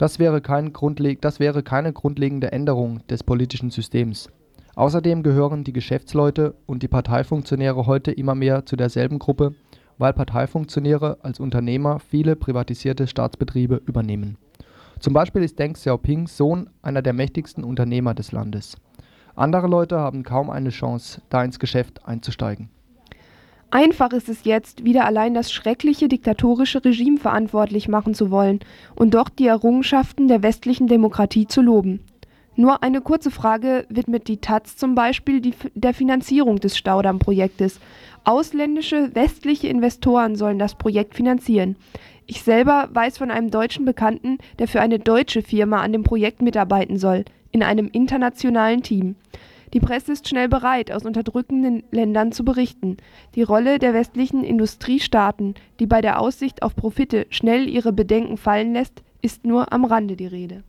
Das 0.00 0.18
wäre, 0.18 0.40
kein 0.40 0.72
das 1.20 1.40
wäre 1.40 1.62
keine 1.62 1.92
grundlegende 1.92 2.52
Änderung 2.52 3.06
des 3.08 3.22
politischen 3.22 3.68
Systems. 3.68 4.30
Außerdem 4.74 5.22
gehören 5.22 5.62
die 5.62 5.74
Geschäftsleute 5.74 6.54
und 6.64 6.82
die 6.82 6.88
Parteifunktionäre 6.88 7.84
heute 7.84 8.10
immer 8.10 8.34
mehr 8.34 8.64
zu 8.64 8.76
derselben 8.76 9.18
Gruppe, 9.18 9.54
weil 9.98 10.14
Parteifunktionäre 10.14 11.18
als 11.20 11.38
Unternehmer 11.38 11.98
viele 11.98 12.34
privatisierte 12.34 13.06
Staatsbetriebe 13.06 13.82
übernehmen. 13.84 14.38
Zum 15.00 15.12
Beispiel 15.12 15.42
ist 15.42 15.58
Deng 15.58 15.74
Xiaopings 15.74 16.34
Sohn 16.34 16.70
einer 16.80 17.02
der 17.02 17.12
mächtigsten 17.12 17.62
Unternehmer 17.62 18.14
des 18.14 18.32
Landes. 18.32 18.78
Andere 19.36 19.66
Leute 19.66 19.98
haben 19.98 20.22
kaum 20.22 20.48
eine 20.48 20.70
Chance, 20.70 21.20
da 21.28 21.44
ins 21.44 21.58
Geschäft 21.58 22.06
einzusteigen. 22.06 22.70
Einfach 23.72 24.12
ist 24.12 24.28
es 24.28 24.44
jetzt, 24.44 24.84
wieder 24.84 25.04
allein 25.04 25.32
das 25.32 25.52
schreckliche 25.52 26.08
diktatorische 26.08 26.84
Regime 26.84 27.18
verantwortlich 27.18 27.86
machen 27.86 28.14
zu 28.14 28.32
wollen 28.32 28.58
und 28.96 29.14
doch 29.14 29.28
die 29.28 29.46
Errungenschaften 29.46 30.26
der 30.26 30.42
westlichen 30.42 30.88
Demokratie 30.88 31.46
zu 31.46 31.62
loben. 31.62 32.00
Nur 32.56 32.82
eine 32.82 33.00
kurze 33.00 33.30
Frage 33.30 33.86
widmet 33.88 34.26
die 34.26 34.38
taz 34.38 34.76
zum 34.76 34.96
Beispiel 34.96 35.40
die, 35.40 35.54
der 35.74 35.94
Finanzierung 35.94 36.58
des 36.58 36.76
Staudamm-Projektes. 36.76 37.78
Ausländische 38.24 39.14
westliche 39.14 39.68
Investoren 39.68 40.34
sollen 40.34 40.58
das 40.58 40.74
Projekt 40.74 41.14
finanzieren. 41.14 41.76
Ich 42.26 42.42
selber 42.42 42.88
weiß 42.92 43.18
von 43.18 43.30
einem 43.30 43.52
deutschen 43.52 43.84
Bekannten, 43.84 44.38
der 44.58 44.66
für 44.66 44.80
eine 44.80 44.98
deutsche 44.98 45.42
Firma 45.42 45.80
an 45.80 45.92
dem 45.92 46.02
Projekt 46.02 46.42
mitarbeiten 46.42 46.98
soll, 46.98 47.24
in 47.52 47.62
einem 47.62 47.88
internationalen 47.92 48.82
Team. 48.82 49.14
Die 49.72 49.80
Presse 49.80 50.12
ist 50.12 50.28
schnell 50.28 50.48
bereit, 50.48 50.90
aus 50.90 51.04
unterdrückenden 51.04 51.84
Ländern 51.92 52.32
zu 52.32 52.44
berichten. 52.44 52.96
Die 53.34 53.42
Rolle 53.42 53.78
der 53.78 53.94
westlichen 53.94 54.42
Industriestaaten, 54.42 55.54
die 55.78 55.86
bei 55.86 56.00
der 56.00 56.20
Aussicht 56.20 56.62
auf 56.62 56.74
Profite 56.74 57.26
schnell 57.30 57.68
ihre 57.68 57.92
Bedenken 57.92 58.36
fallen 58.36 58.72
lässt, 58.72 59.02
ist 59.22 59.44
nur 59.44 59.72
am 59.72 59.84
Rande 59.84 60.16
die 60.16 60.26
Rede. 60.26 60.64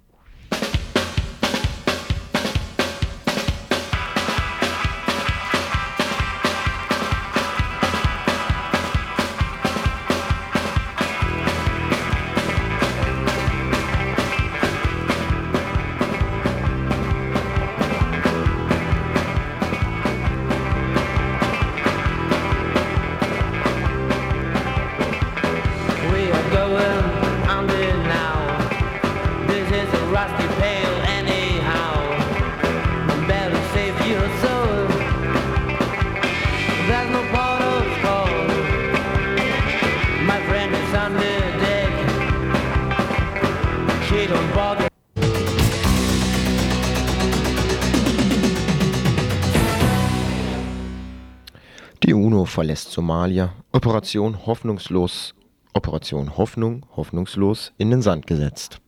Verlässt 52.72 52.92
Somalia. 52.94 53.52
Operation 53.74 54.46
hoffnungslos. 54.46 55.36
Operation 55.74 56.38
Hoffnung 56.38 56.86
hoffnungslos 56.96 57.74
in 57.78 57.90
den 57.90 58.02
Sand 58.02 58.28
gesetzt. 58.28 58.80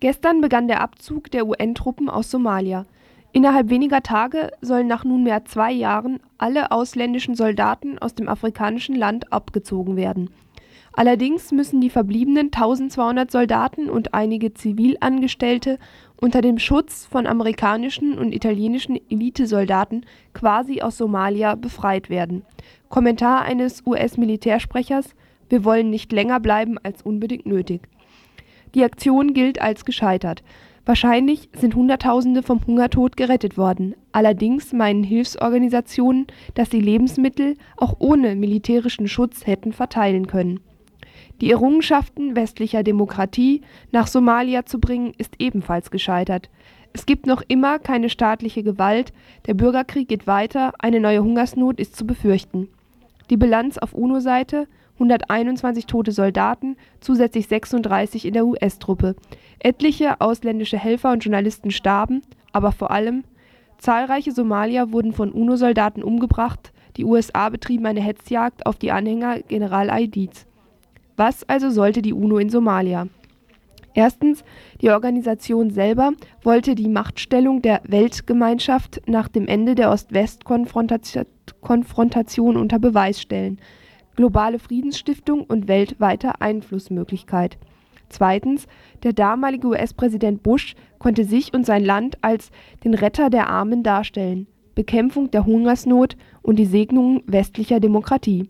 Gestern 0.00 0.40
begann 0.40 0.66
der 0.66 0.80
Abzug 0.80 1.30
der 1.30 1.46
UN-Truppen 1.46 2.08
aus 2.08 2.30
Somalia. 2.30 2.86
Innerhalb 3.32 3.68
weniger 3.68 4.02
Tage 4.02 4.50
sollen 4.62 4.86
nach 4.86 5.04
nunmehr 5.04 5.44
zwei 5.44 5.70
Jahren 5.72 6.20
alle 6.38 6.70
ausländischen 6.70 7.34
Soldaten 7.34 7.98
aus 7.98 8.14
dem 8.14 8.30
afrikanischen 8.30 8.94
Land 8.94 9.30
abgezogen 9.30 9.96
werden. 9.96 10.30
Allerdings 10.94 11.52
müssen 11.52 11.82
die 11.82 11.90
verbliebenen 11.90 12.46
1200 12.46 13.30
Soldaten 13.30 13.90
und 13.90 14.14
einige 14.14 14.54
Zivilangestellte 14.54 15.78
unter 16.20 16.42
dem 16.42 16.58
Schutz 16.58 17.06
von 17.06 17.26
amerikanischen 17.26 18.18
und 18.18 18.32
italienischen 18.32 18.98
Elitesoldaten 19.10 20.04
quasi 20.34 20.82
aus 20.82 20.98
Somalia 20.98 21.54
befreit 21.54 22.10
werden. 22.10 22.42
Kommentar 22.88 23.42
eines 23.42 23.82
US-Militärsprechers: 23.86 25.14
Wir 25.48 25.64
wollen 25.64 25.90
nicht 25.90 26.12
länger 26.12 26.40
bleiben 26.40 26.78
als 26.82 27.02
unbedingt 27.02 27.46
nötig. 27.46 27.82
Die 28.74 28.84
Aktion 28.84 29.34
gilt 29.34 29.60
als 29.60 29.84
gescheitert. 29.84 30.42
Wahrscheinlich 30.86 31.48
sind 31.54 31.74
Hunderttausende 31.74 32.42
vom 32.42 32.66
Hungertod 32.66 33.16
gerettet 33.16 33.56
worden. 33.56 33.94
Allerdings 34.12 34.72
meinen 34.72 35.04
Hilfsorganisationen, 35.04 36.26
dass 36.54 36.70
sie 36.70 36.80
Lebensmittel 36.80 37.56
auch 37.76 37.96
ohne 37.98 38.34
militärischen 38.34 39.06
Schutz 39.08 39.46
hätten 39.46 39.72
verteilen 39.72 40.26
können 40.26 40.60
die 41.40 41.50
Errungenschaften 41.50 42.36
westlicher 42.36 42.82
Demokratie 42.82 43.62
nach 43.92 44.06
Somalia 44.06 44.66
zu 44.66 44.78
bringen, 44.78 45.12
ist 45.16 45.34
ebenfalls 45.38 45.90
gescheitert. 45.90 46.50
Es 46.92 47.06
gibt 47.06 47.26
noch 47.26 47.42
immer 47.46 47.78
keine 47.78 48.10
staatliche 48.10 48.62
Gewalt, 48.62 49.12
der 49.46 49.54
Bürgerkrieg 49.54 50.08
geht 50.08 50.26
weiter, 50.26 50.72
eine 50.78 51.00
neue 51.00 51.22
Hungersnot 51.22 51.78
ist 51.78 51.96
zu 51.96 52.06
befürchten. 52.06 52.68
Die 53.30 53.36
Bilanz 53.36 53.78
auf 53.78 53.94
UNO-Seite 53.94 54.66
121 54.94 55.86
tote 55.86 56.12
Soldaten, 56.12 56.76
zusätzlich 57.00 57.46
36 57.46 58.26
in 58.26 58.34
der 58.34 58.44
US-Truppe. 58.44 59.16
Etliche 59.58 60.20
ausländische 60.20 60.76
Helfer 60.76 61.12
und 61.12 61.24
Journalisten 61.24 61.70
starben, 61.70 62.22
aber 62.52 62.72
vor 62.72 62.90
allem 62.90 63.24
zahlreiche 63.78 64.32
Somalier 64.32 64.92
wurden 64.92 65.12
von 65.14 65.32
UNO-Soldaten 65.32 66.02
umgebracht, 66.02 66.72
die 66.96 67.04
USA 67.04 67.48
betrieben 67.48 67.86
eine 67.86 68.02
Hetzjagd 68.02 68.66
auf 68.66 68.76
die 68.76 68.90
Anhänger 68.90 69.40
General 69.40 69.88
Aidids. 69.88 70.46
Was 71.20 71.46
also 71.50 71.68
sollte 71.68 72.00
die 72.00 72.14
UNO 72.14 72.38
in 72.38 72.48
Somalia? 72.48 73.06
Erstens, 73.92 74.42
die 74.80 74.88
Organisation 74.88 75.68
selber 75.68 76.12
wollte 76.42 76.74
die 76.74 76.88
Machtstellung 76.88 77.60
der 77.60 77.82
Weltgemeinschaft 77.86 79.02
nach 79.06 79.28
dem 79.28 79.46
Ende 79.46 79.74
der 79.74 79.90
Ost-West-Konfrontation 79.90 82.56
unter 82.56 82.78
Beweis 82.78 83.20
stellen, 83.20 83.60
globale 84.16 84.58
Friedensstiftung 84.58 85.44
und 85.44 85.68
weltweite 85.68 86.40
Einflussmöglichkeit. 86.40 87.58
Zweitens, 88.08 88.66
der 89.02 89.12
damalige 89.12 89.66
US-Präsident 89.66 90.42
Bush 90.42 90.74
konnte 90.98 91.26
sich 91.26 91.52
und 91.52 91.66
sein 91.66 91.84
Land 91.84 92.16
als 92.22 92.50
den 92.82 92.94
Retter 92.94 93.28
der 93.28 93.50
Armen 93.50 93.82
darstellen, 93.82 94.46
Bekämpfung 94.74 95.30
der 95.30 95.44
Hungersnot 95.44 96.16
und 96.40 96.56
die 96.56 96.64
Segnungen 96.64 97.22
westlicher 97.26 97.78
Demokratie. 97.78 98.48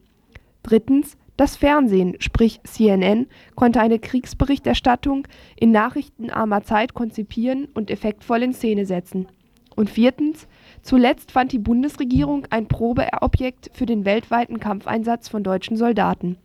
Drittens, 0.63 1.17
das 1.41 1.57
Fernsehen, 1.57 2.17
sprich 2.19 2.61
CNN, 2.65 3.27
konnte 3.55 3.81
eine 3.81 3.99
Kriegsberichterstattung 3.99 5.27
in 5.57 5.71
nachrichtenarmer 5.71 6.65
Zeit 6.65 6.93
konzipieren 6.93 7.67
und 7.73 7.91
effektvoll 7.91 8.43
in 8.43 8.53
Szene 8.53 8.85
setzen. 8.85 9.27
Und 9.75 9.89
viertens, 9.89 10.47
zuletzt 10.83 11.33
fand 11.33 11.53
die 11.53 11.59
Bundesregierung 11.59 12.47
ein 12.51 12.69
Probeobjekt 12.69 13.71
für 13.73 13.87
den 13.87 14.05
weltweiten 14.05 14.61
Kampfeinsatz 14.61 15.31
von 15.31 15.43
deutschen 15.43 15.79
Soldaten. 15.79 16.37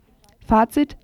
Fazit: 0.48 0.96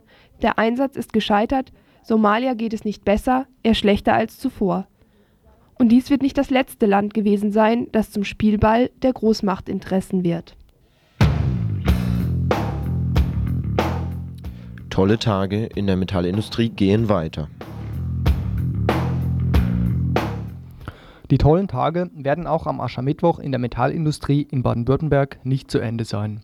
Der 0.42 0.58
Einsatz 0.58 0.96
ist 0.96 1.12
gescheitert, 1.12 1.74
Somalia 2.02 2.54
geht 2.54 2.72
es 2.74 2.86
nicht 2.86 3.04
besser, 3.04 3.46
eher 3.62 3.76
schlechter 3.76 4.14
als 4.14 4.38
zuvor. 4.38 4.88
Und 5.78 5.90
dies 5.90 6.10
wird 6.10 6.22
nicht 6.22 6.38
das 6.38 6.50
letzte 6.50 6.86
Land 6.86 7.14
gewesen 7.14 7.52
sein, 7.52 7.88
das 7.92 8.10
zum 8.10 8.24
Spielball 8.24 8.90
der 9.02 9.12
Großmachtinteressen 9.12 10.24
wird 10.24 10.56
Tolle 14.92 15.18
Tage 15.18 15.68
in 15.68 15.88
der 15.88 15.96
Metallindustrie 15.96 16.68
gehen 16.68 17.08
weiter. 17.08 17.48
Die 21.32 21.38
tollen 21.38 21.70
Tage 21.70 22.12
werden 22.14 22.46
auch 22.46 22.68
am 22.68 22.82
Aschermittwoch 22.82 23.40
in 23.40 23.54
der 23.54 23.60
Metallindustrie 23.60 24.42
in 24.52 24.64
Baden-Württemberg 24.64 25.40
nicht 25.46 25.72
zu 25.72 25.80
Ende 25.80 26.04
sein. 26.04 26.42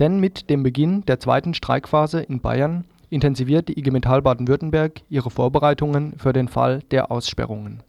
Denn 0.00 0.18
mit 0.18 0.50
dem 0.50 0.64
Beginn 0.64 1.02
der 1.02 1.20
zweiten 1.20 1.54
Streikphase 1.54 2.20
in 2.20 2.40
Bayern 2.40 2.84
intensiviert 3.10 3.68
die 3.68 3.78
IG 3.78 3.92
Metall 3.92 4.22
Baden-Württemberg 4.22 5.02
ihre 5.08 5.30
Vorbereitungen 5.30 6.18
für 6.18 6.32
den 6.32 6.48
Fall 6.48 6.80
der 6.90 7.12
Aussperrungen. 7.12 7.84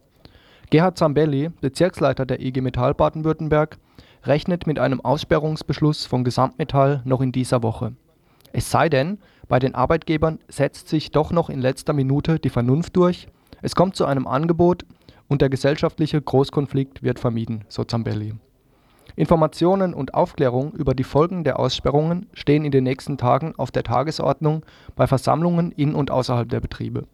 Gerhard 0.70 0.98
Zambelli, 0.98 1.50
Bezirksleiter 1.60 2.26
der 2.26 2.40
IG 2.40 2.60
Metall 2.60 2.94
Baden-Württemberg, 2.94 3.76
rechnet 4.22 4.68
mit 4.68 4.78
einem 4.78 5.00
Aussperrungsbeschluss 5.00 6.06
von 6.06 6.22
Gesamtmetall 6.22 7.02
noch 7.04 7.20
in 7.20 7.32
dieser 7.32 7.64
Woche. 7.64 7.96
Es 8.52 8.70
sei 8.70 8.88
denn, 8.88 9.18
bei 9.48 9.58
den 9.58 9.74
Arbeitgebern 9.74 10.40
setzt 10.48 10.88
sich 10.88 11.10
doch 11.10 11.30
noch 11.30 11.50
in 11.50 11.60
letzter 11.60 11.92
Minute 11.92 12.38
die 12.38 12.50
Vernunft 12.50 12.96
durch, 12.96 13.28
es 13.62 13.74
kommt 13.74 13.96
zu 13.96 14.04
einem 14.04 14.26
Angebot 14.26 14.84
und 15.28 15.40
der 15.42 15.48
gesellschaftliche 15.48 16.20
Großkonflikt 16.20 17.02
wird 17.02 17.18
vermieden, 17.18 17.64
so 17.68 17.84
Zambelli. 17.84 18.34
Informationen 19.14 19.94
und 19.94 20.14
Aufklärung 20.14 20.72
über 20.72 20.94
die 20.94 21.04
Folgen 21.04 21.42
der 21.42 21.58
Aussperrungen 21.58 22.26
stehen 22.34 22.64
in 22.64 22.70
den 22.70 22.84
nächsten 22.84 23.16
Tagen 23.16 23.54
auf 23.56 23.70
der 23.70 23.82
Tagesordnung 23.82 24.64
bei 24.94 25.06
Versammlungen 25.06 25.72
in 25.72 25.94
und 25.94 26.10
außerhalb 26.10 26.48
der 26.48 26.60
Betriebe. 26.60 27.04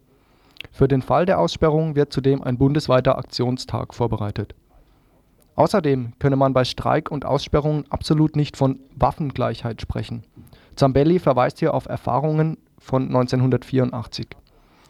Für 0.71 0.87
den 0.87 1.01
Fall 1.01 1.25
der 1.25 1.39
Aussperrung 1.39 1.95
wird 1.95 2.11
zudem 2.11 2.41
ein 2.43 2.57
bundesweiter 2.57 3.17
Aktionstag 3.17 3.93
vorbereitet. 3.93 4.53
Außerdem 5.55 6.13
könne 6.19 6.35
man 6.35 6.53
bei 6.53 6.65
Streik 6.65 7.11
und 7.11 7.25
Aussperrungen 7.25 7.85
absolut 7.89 8.35
nicht 8.35 8.57
von 8.57 8.79
Waffengleichheit 8.95 9.81
sprechen. 9.81 10.23
Zambelli 10.75 11.19
verweist 11.19 11.59
hier 11.59 11.73
auf 11.73 11.87
Erfahrungen 11.87 12.57
von 12.79 13.07
1984. 13.07 14.27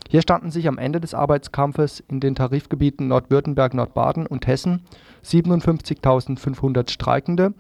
Hier 0.10 0.22
standen 0.22 0.52
sich 0.52 0.68
am 0.68 0.78
Ende 0.78 1.02
des 1.02 1.14
Arbeitskampfes 1.14 2.04
in 2.08 2.20
den 2.20 2.36
Tarifgebieten 2.36 3.08
Nordwürttemberg, 3.08 3.74
Nordbaden 3.74 4.28
und 4.28 4.48
Hessen 4.48 4.84
57.500 5.24 6.90
Streikende 6.90 7.54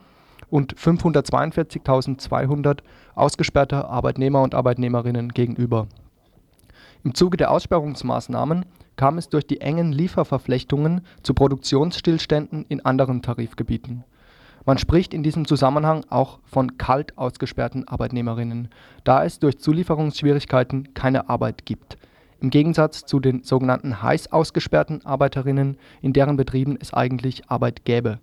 und 0.49 0.75
542.200 0.75 2.79
ausgesperrte 3.15 3.87
Arbeitnehmer 3.89 4.41
und 4.41 4.55
Arbeitnehmerinnen 4.55 5.29
gegenüber. 5.29 5.87
Im 7.03 7.15
Zuge 7.15 7.37
der 7.37 7.51
Aussperrungsmaßnahmen 7.51 8.65
kam 8.95 9.17
es 9.17 9.29
durch 9.29 9.47
die 9.47 9.61
engen 9.61 9.91
Lieferverflechtungen 9.91 11.01
zu 11.23 11.33
Produktionsstillständen 11.33 12.65
in 12.69 12.85
anderen 12.85 13.21
Tarifgebieten 13.21 14.03
man 14.65 14.77
spricht 14.77 15.13
in 15.13 15.23
diesem 15.23 15.45
Zusammenhang 15.45 16.05
auch 16.09 16.39
von 16.45 16.77
kalt 16.77 17.17
ausgesperrten 17.17 17.87
Arbeitnehmerinnen, 17.87 18.69
da 19.03 19.25
es 19.25 19.39
durch 19.39 19.59
Zulieferungsschwierigkeiten 19.59 20.93
keine 20.93 21.29
Arbeit 21.29 21.65
gibt. 21.65 21.97
Im 22.39 22.49
Gegensatz 22.49 23.05
zu 23.05 23.19
den 23.19 23.43
sogenannten 23.43 24.01
heiß 24.01 24.31
ausgesperrten 24.31 25.05
Arbeiterinnen, 25.05 25.77
in 26.01 26.13
deren 26.13 26.37
Betrieben 26.37 26.77
es 26.79 26.93
eigentlich 26.93 27.49
Arbeit 27.49 27.85
gäbe. 27.85 28.19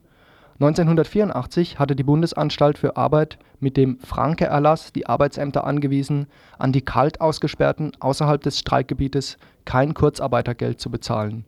1984 0.61 1.79
hatte 1.79 1.97
die 1.97 2.03
Bundesanstalt 2.03 2.77
für 2.77 2.99
Arbeit 2.99 3.39
mit 3.61 3.79
dem 3.79 3.99
Franke-Erlass 3.99 4.93
die 4.93 5.07
Arbeitsämter 5.07 5.65
angewiesen, 5.65 6.27
an 6.59 6.73
die 6.73 6.83
kalt 6.83 7.23
Ausgesperrten 7.23 7.93
außerhalb 7.99 8.43
des 8.43 8.59
Streikgebietes 8.59 9.39
kein 9.65 9.95
Kurzarbeitergeld 9.95 10.81
zu 10.81 10.91
bezahlen. 10.91 11.47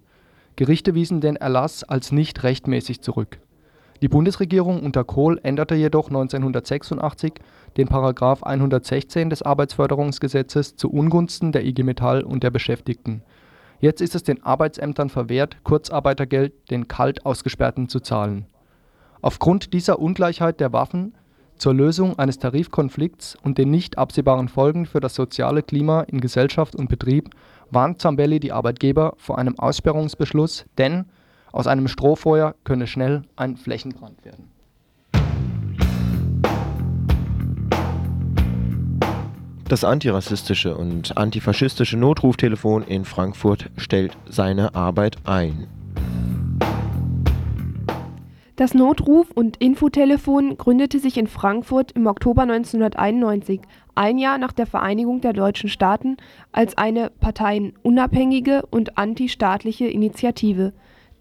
Gerichte 0.56 0.94
wiesen 0.94 1.20
den 1.20 1.36
Erlass 1.36 1.84
als 1.84 2.10
nicht 2.10 2.42
rechtmäßig 2.42 3.02
zurück 3.02 3.41
die 4.02 4.08
Bundesregierung 4.08 4.82
unter 4.82 5.04
Kohl 5.04 5.38
änderte 5.44 5.76
jedoch 5.76 6.08
1986 6.08 7.34
den§ 7.76 7.88
116 8.42 9.30
des 9.30 9.42
Arbeitsförderungsgesetzes 9.42 10.74
zu 10.74 10.90
Ungunsten 10.90 11.52
der 11.52 11.64
IG 11.64 11.84
Metall 11.84 12.22
und 12.24 12.42
der 12.42 12.50
Beschäftigten. 12.50 13.22
Jetzt 13.78 14.00
ist 14.00 14.16
es 14.16 14.24
den 14.24 14.42
Arbeitsämtern 14.42 15.08
verwehrt, 15.08 15.58
Kurzarbeitergeld 15.62 16.70
den 16.72 16.88
kalt 16.88 17.24
Ausgesperrten 17.24 17.88
zu 17.88 18.00
zahlen. 18.00 18.46
Aufgrund 19.20 19.72
dieser 19.72 20.00
Ungleichheit 20.00 20.58
der 20.58 20.72
Waffen 20.72 21.14
zur 21.56 21.72
Lösung 21.72 22.18
eines 22.18 22.40
Tarifkonflikts 22.40 23.36
und 23.44 23.56
den 23.56 23.70
nicht 23.70 23.98
absehbaren 23.98 24.48
Folgen 24.48 24.84
für 24.84 24.98
das 24.98 25.14
soziale 25.14 25.62
Klima 25.62 26.00
in 26.02 26.20
Gesellschaft 26.20 26.74
und 26.74 26.88
Betrieb 26.88 27.30
warnt 27.70 28.00
Zambelli 28.00 28.40
die 28.40 28.50
Arbeitgeber 28.50 29.14
vor 29.16 29.38
einem 29.38 29.56
Aussperrungsbeschluss, 29.60 30.64
denn 30.76 31.04
aus 31.52 31.66
einem 31.66 31.86
Strohfeuer 31.86 32.54
könne 32.64 32.86
schnell 32.86 33.22
ein 33.36 33.56
Flächenbrand 33.56 34.24
werden. 34.24 34.48
Das 39.68 39.84
antirassistische 39.84 40.76
und 40.76 41.16
antifaschistische 41.16 41.96
Notruftelefon 41.96 42.82
in 42.82 43.06
Frankfurt 43.06 43.70
stellt 43.78 44.18
seine 44.28 44.74
Arbeit 44.74 45.16
ein. 45.24 45.66
Das 48.56 48.74
Notruf- 48.74 49.30
und 49.30 49.56
Infotelefon 49.56 50.58
gründete 50.58 50.98
sich 50.98 51.16
in 51.16 51.26
Frankfurt 51.26 51.92
im 51.92 52.06
Oktober 52.06 52.42
1991, 52.42 53.62
ein 53.94 54.18
Jahr 54.18 54.36
nach 54.36 54.52
der 54.52 54.66
Vereinigung 54.66 55.22
der 55.22 55.32
deutschen 55.32 55.70
Staaten, 55.70 56.18
als 56.52 56.76
eine 56.76 57.08
parteienunabhängige 57.08 58.66
und 58.70 58.98
antistaatliche 58.98 59.86
Initiative 59.86 60.74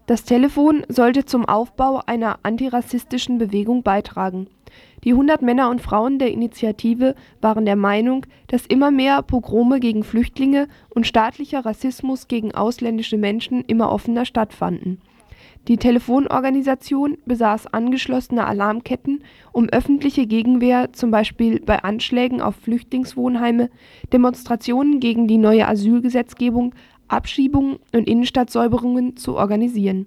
das 0.06 0.24
Telefon 0.24 0.84
sollte 0.88 1.24
zum 1.24 1.44
Aufbau 1.44 2.02
einer 2.06 2.40
antirassistischen 2.42 3.38
Bewegung 3.38 3.82
beitragen. 3.82 4.48
Die 5.04 5.10
100 5.10 5.42
Männer 5.42 5.68
und 5.70 5.80
Frauen 5.80 6.18
der 6.18 6.32
Initiative 6.32 7.14
waren 7.40 7.64
der 7.64 7.76
Meinung, 7.76 8.26
dass 8.46 8.66
immer 8.66 8.90
mehr 8.90 9.22
Pogrome 9.22 9.80
gegen 9.80 10.04
Flüchtlinge 10.04 10.68
und 10.90 11.06
staatlicher 11.06 11.64
Rassismus 11.64 12.28
gegen 12.28 12.54
ausländische 12.54 13.18
Menschen 13.18 13.64
immer 13.66 13.90
offener 13.90 14.24
stattfanden. 14.24 15.00
Die 15.68 15.76
Telefonorganisation 15.76 17.18
besaß 17.24 17.68
angeschlossene 17.68 18.44
Alarmketten, 18.44 19.22
um 19.52 19.68
öffentliche 19.68 20.26
Gegenwehr 20.26 20.92
zum 20.92 21.12
Beispiel 21.12 21.60
bei 21.60 21.84
Anschlägen 21.84 22.40
auf 22.40 22.56
Flüchtlingswohnheime, 22.56 23.70
Demonstrationen 24.12 24.98
gegen 24.98 25.28
die 25.28 25.38
neue 25.38 25.68
Asylgesetzgebung 25.68 26.74
Abschiebungen 27.12 27.78
und 27.94 28.08
Innenstadtsäuberungen 28.08 29.16
zu 29.16 29.36
organisieren. 29.36 30.06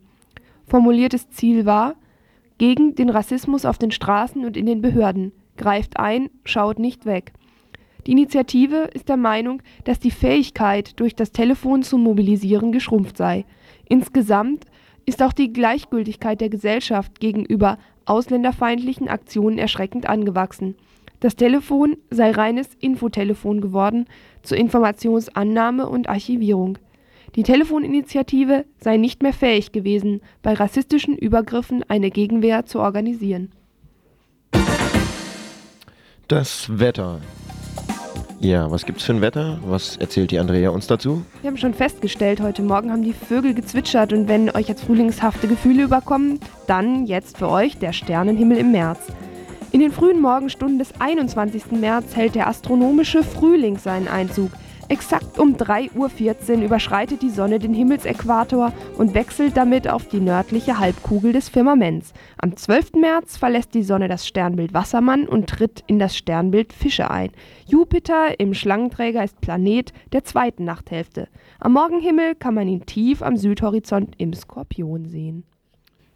Formuliertes 0.67 1.29
Ziel 1.29 1.65
war: 1.65 1.95
„Gegen 2.57 2.95
den 2.95 3.09
Rassismus 3.09 3.65
auf 3.65 3.77
den 3.77 3.91
Straßen 3.91 4.43
und 4.43 4.57
in 4.57 4.65
den 4.65 4.81
Behörden. 4.81 5.31
Greift 5.57 5.97
ein, 5.97 6.29
schaut 6.43 6.79
nicht 6.79 7.05
weg. 7.05 7.33
“Die 8.05 8.11
Initiative 8.11 8.89
ist 8.93 9.09
der 9.09 9.17
Meinung, 9.17 9.61
dass 9.83 9.99
die 9.99 10.11
Fähigkeit, 10.11 10.99
durch 10.99 11.15
das 11.15 11.31
Telefon 11.31 11.83
zu 11.83 11.97
mobilisieren, 11.97 12.71
geschrumpft 12.71 13.17
sei. 13.17 13.45
Insgesamt 13.87 14.65
ist 15.05 15.21
auch 15.21 15.33
die 15.33 15.53
Gleichgültigkeit 15.53 16.41
der 16.41 16.49
Gesellschaft 16.49 17.19
gegenüber 17.19 17.77
ausländerfeindlichen 18.05 19.07
Aktionen 19.07 19.57
erschreckend 19.57 20.07
angewachsen. 20.07 20.75
Das 21.19 21.35
Telefon 21.35 21.97
sei 22.09 22.31
reines 22.31 22.69
Infotelefon 22.79 23.61
geworden 23.61 24.05
zur 24.43 24.57
Informationsannahme 24.57 25.87
und 25.87 26.09
Archivierung 26.09 26.77
Die 27.35 27.43
Telefoninitiative 27.43 28.63
sei 28.79 28.95
nicht 28.95 29.21
mehr 29.21 29.33
fähig 29.33 29.73
gewesen, 29.73 30.21
bei 30.41 30.53
rassistischen 30.53 31.17
Übergriffen 31.17 31.83
eine 31.89 32.09
Gegenwehr 32.09 32.65
zu 32.65 32.79
organisieren. 32.79 33.51
Das 36.29 36.79
Wetter. 36.79 37.19
Ja, 38.39 38.71
was 38.71 38.85
gibt's 38.85 39.03
für 39.03 39.13
ein 39.13 39.21
Wetter? 39.21 39.59
Was 39.65 39.97
erzählt 39.97 40.31
die 40.31 40.39
Andrea 40.39 40.69
uns 40.69 40.87
dazu? 40.87 41.23
Wir 41.41 41.49
haben 41.49 41.57
schon 41.57 41.73
festgestellt, 41.73 42.39
heute 42.39 42.61
Morgen 42.61 42.91
haben 42.91 43.03
die 43.03 43.13
Vögel 43.13 43.53
gezwitschert 43.53 44.13
und 44.13 44.27
wenn 44.29 44.49
euch 44.49 44.67
jetzt 44.67 44.85
frühlingshafte 44.85 45.47
Gefühle 45.47 45.83
überkommen, 45.83 46.39
dann 46.67 47.05
jetzt 47.05 47.37
für 47.37 47.49
euch 47.49 47.77
der 47.77 47.91
Sternenhimmel 47.91 48.57
im 48.57 48.71
März. 48.71 48.99
In 49.71 49.81
den 49.81 49.91
frühen 49.91 50.21
Morgenstunden 50.21 50.79
des 50.79 50.93
21. 50.99 51.71
März 51.71 52.15
hält 52.15 52.35
der 52.35 52.47
astronomische 52.47 53.23
Frühling 53.23 53.77
seinen 53.77 54.07
Einzug. 54.07 54.51
Exakt 54.87 55.39
um 55.39 55.55
3.14 55.55 56.57
Uhr 56.57 56.63
überschreitet 56.65 57.23
die 57.23 57.31
Sonne 57.31 57.57
den 57.57 57.73
Himmelsäquator 57.73 58.71
und 58.99 59.15
wechselt 59.15 59.57
damit 59.57 59.87
auf 59.89 60.07
die 60.07 60.19
nördliche 60.19 60.77
Halbkugel 60.77 61.33
des 61.33 61.49
Firmaments. 61.49 62.13
Am 62.37 62.55
12. 62.55 62.93
März 62.93 63.35
verlässt 63.35 63.73
die 63.73 63.81
Sonne 63.81 64.07
das 64.07 64.27
Sternbild 64.27 64.75
Wassermann 64.75 65.27
und 65.27 65.49
tritt 65.49 65.83
in 65.87 65.97
das 65.97 66.15
Sternbild 66.15 66.71
Fische 66.71 67.09
ein. 67.09 67.31
Jupiter 67.65 68.39
im 68.39 68.53
Schlangenträger 68.53 69.23
ist 69.23 69.41
Planet 69.41 69.91
der 70.13 70.23
zweiten 70.23 70.65
Nachthälfte. 70.65 71.29
Am 71.59 71.73
Morgenhimmel 71.73 72.35
kann 72.35 72.53
man 72.53 72.67
ihn 72.67 72.85
tief 72.85 73.23
am 73.23 73.37
Südhorizont 73.37 74.13
im 74.19 74.33
Skorpion 74.33 75.05
sehen. 75.05 75.45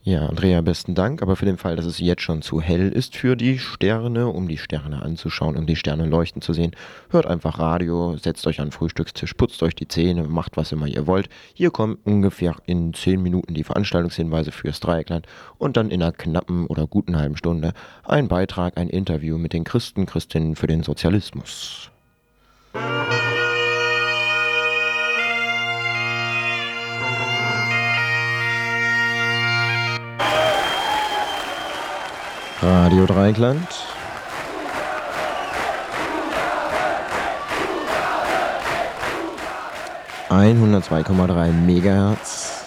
Ja, 0.10 0.26
Andrea, 0.26 0.62
besten 0.62 0.95
Dank. 0.95 1.22
Aber 1.22 1.36
für 1.36 1.45
den 1.45 1.58
Fall, 1.58 1.76
dass 1.76 1.86
es 1.86 2.00
jetzt 2.00 2.24
schon 2.24 2.41
zu 2.41 2.60
hell 2.60 2.89
ist 2.91 3.15
für 3.15 3.36
die 3.36 3.60
Sterne, 3.60 4.30
um 4.30 4.48
die 4.48 4.58
Sterne 4.58 5.04
anzuschauen 5.04 5.56
und 5.56 5.67
die 5.67 5.76
Sterne 5.76 6.08
leuchten 6.08 6.41
zu 6.41 6.52
sehen, 6.52 6.72
hört 7.12 7.28
einfach 7.28 7.60
Radio, 7.60 8.17
setzt 8.17 8.48
euch 8.48 8.60
an 8.60 8.69
den 8.69 8.72
Frühstückstisch, 8.72 9.36
putzt 9.36 9.62
euch 9.62 9.76
die 9.76 9.88
Zähne, 9.88 10.24
macht 10.24 10.58
was 10.58 10.72
immer 10.72 10.88
ihr 10.88 11.06
wollt. 11.06 11.30
Hier 11.54 11.69
kommen 11.69 12.00
ungefähr 12.06 12.56
in 12.65 12.91
10 12.91 13.22
Minuten 13.22 13.54
die 13.54 13.63
Veranstaltungshinweise 13.63 14.52
fürs 14.52 14.80
Dreieckland 14.80 15.28
und 15.60 15.78
dann 15.78 15.91
in 15.91 16.02
einer 16.02 16.12
knappen 16.12 16.65
oder 16.65 16.88
guten 16.88 17.15
halben 17.15 17.38
Stunde 17.38 17.74
ein 18.04 18.28
Beitrag, 18.28 18.80
ein 18.80 18.89
Interview 18.89 19.38
mit 19.38 19.54
den 19.54 19.63
Christen, 19.63 20.08
Christinnen 20.08 20.56
für 20.56 20.65
den 20.65 20.82
Sozialismus. 20.82 21.91
Radio 32.62 33.06
Dreieckland. 33.06 33.67
Einhundertzwei 40.28 41.04
Komma 41.04 41.26
drei 41.28 41.52
Megahertz. 41.52 42.65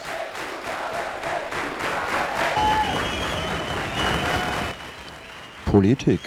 Politik. 5.67 6.21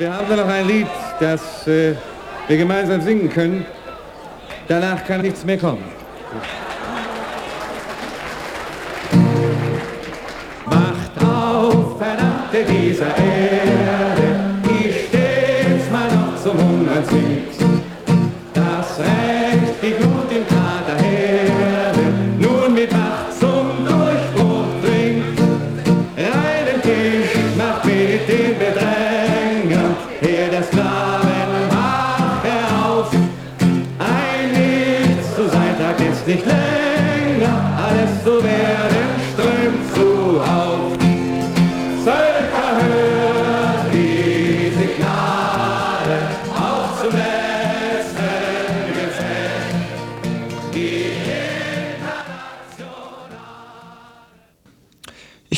Wir 0.00 0.10
haben 0.14 0.26
da 0.30 0.36
noch 0.36 0.48
ein 0.48 0.66
Lied, 0.66 0.86
das 1.20 1.66
äh, 1.66 1.94
wir 2.48 2.56
gemeinsam 2.56 3.02
singen 3.02 3.28
können. 3.28 3.66
Danach 4.66 5.04
kann 5.04 5.20
nichts 5.20 5.44
mehr 5.44 5.58
kommen. 5.58 5.84
Macht 10.64 11.22
auf, 11.22 11.98
verdammte 11.98 12.64
dieser 12.64 13.08
Erde, 13.08 13.39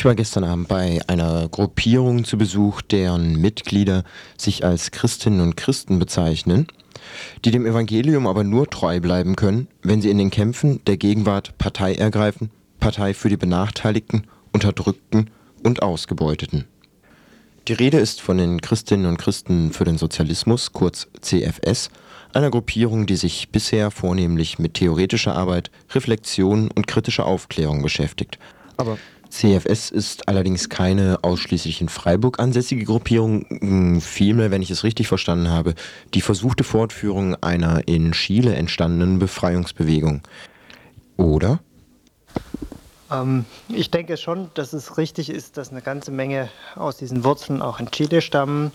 Ich 0.03 0.05
war 0.05 0.17
gestern 0.17 0.43
Abend 0.43 0.67
bei 0.67 0.99
einer 1.07 1.49
Gruppierung 1.49 2.25
zu 2.25 2.37
Besuch, 2.37 2.83
deren 2.83 3.37
Mitglieder 3.37 4.03
sich 4.37 4.65
als 4.65 4.91
Christinnen 4.91 5.41
und 5.41 5.57
Christen 5.57 6.01
bezeichnen, 6.01 6.67
die 7.45 7.53
dem 7.53 7.67
Evangelium 7.67 8.27
aber 8.27 8.43
nur 8.43 8.69
treu 8.69 8.99
bleiben 8.99 9.37
können, 9.37 9.69
wenn 9.81 10.03
sie 10.03 10.11
in 10.11 10.19
den 10.19 10.33
Kämpfen 10.33 10.85
der 10.87 10.97
Gegenwart 10.97 11.57
Partei 11.57 11.95
ergreifen, 11.95 12.51
Partei 12.81 13.15
für 13.15 13.29
die 13.29 13.37
Benachteiligten, 13.37 14.27
Unterdrückten 14.53 15.31
und 15.62 15.85
Ausgebeuteten. 15.85 16.65
Die 17.69 17.75
Rede 17.75 17.99
ist 17.99 18.21
von 18.21 18.38
den 18.38 18.61
Christinnen 18.61 19.07
und 19.07 19.19
Christen 19.19 19.73
für 19.73 19.85
den 19.85 19.99
Sozialismus, 19.99 20.73
kurz 20.73 21.07
CFS, 21.21 21.91
einer 22.33 22.51
Gruppierung, 22.51 23.07
die 23.07 23.15
sich 23.15 23.51
bisher 23.51 23.93
vornehmlich 23.93 24.59
mit 24.59 24.75
theoretischer 24.75 25.37
Arbeit, 25.37 25.71
Reflexion 25.93 26.73
und 26.73 26.88
kritischer 26.88 27.25
Aufklärung 27.25 27.83
beschäftigt. 27.83 28.41
Aber 28.77 28.99
CFS 29.33 29.90
ist 29.90 30.29
allerdings 30.29 30.68
keine 30.68 31.18
ausschließlich 31.23 31.81
in 31.81 31.88
Freiburg 31.88 32.38
ansässige 32.38 32.85
Gruppierung, 32.85 33.47
mh, 33.49 34.01
vielmehr, 34.01 34.51
wenn 34.51 34.61
ich 34.61 34.71
es 34.71 34.85
richtig 34.85 35.09
verstanden 35.09 35.49
habe, 35.49 35.75
die 36.12 36.21
versuchte 36.21 36.64
Fortführung 36.64 37.37
einer 37.42 37.88
in 37.88 38.12
Chile 38.12 38.55
entstandenen 38.55 39.18
Befreiungsbewegung. 39.18 40.21
Oder? 41.16 41.61
Ähm, 43.11 43.47
ich 43.71 43.90
denke 43.90 44.18
schon, 44.18 44.51
dass 44.53 44.75
es 44.75 44.99
richtig 44.99 45.31
ist, 45.31 45.57
dass 45.57 45.71
eine 45.71 45.81
ganze 45.81 46.11
Menge 46.11 46.51
aus 46.77 46.99
diesen 46.99 47.25
Wurzeln 47.25 47.62
auch 47.62 47.81
in 47.81 47.90
Chile 47.90 48.21
stammen. 48.21 48.71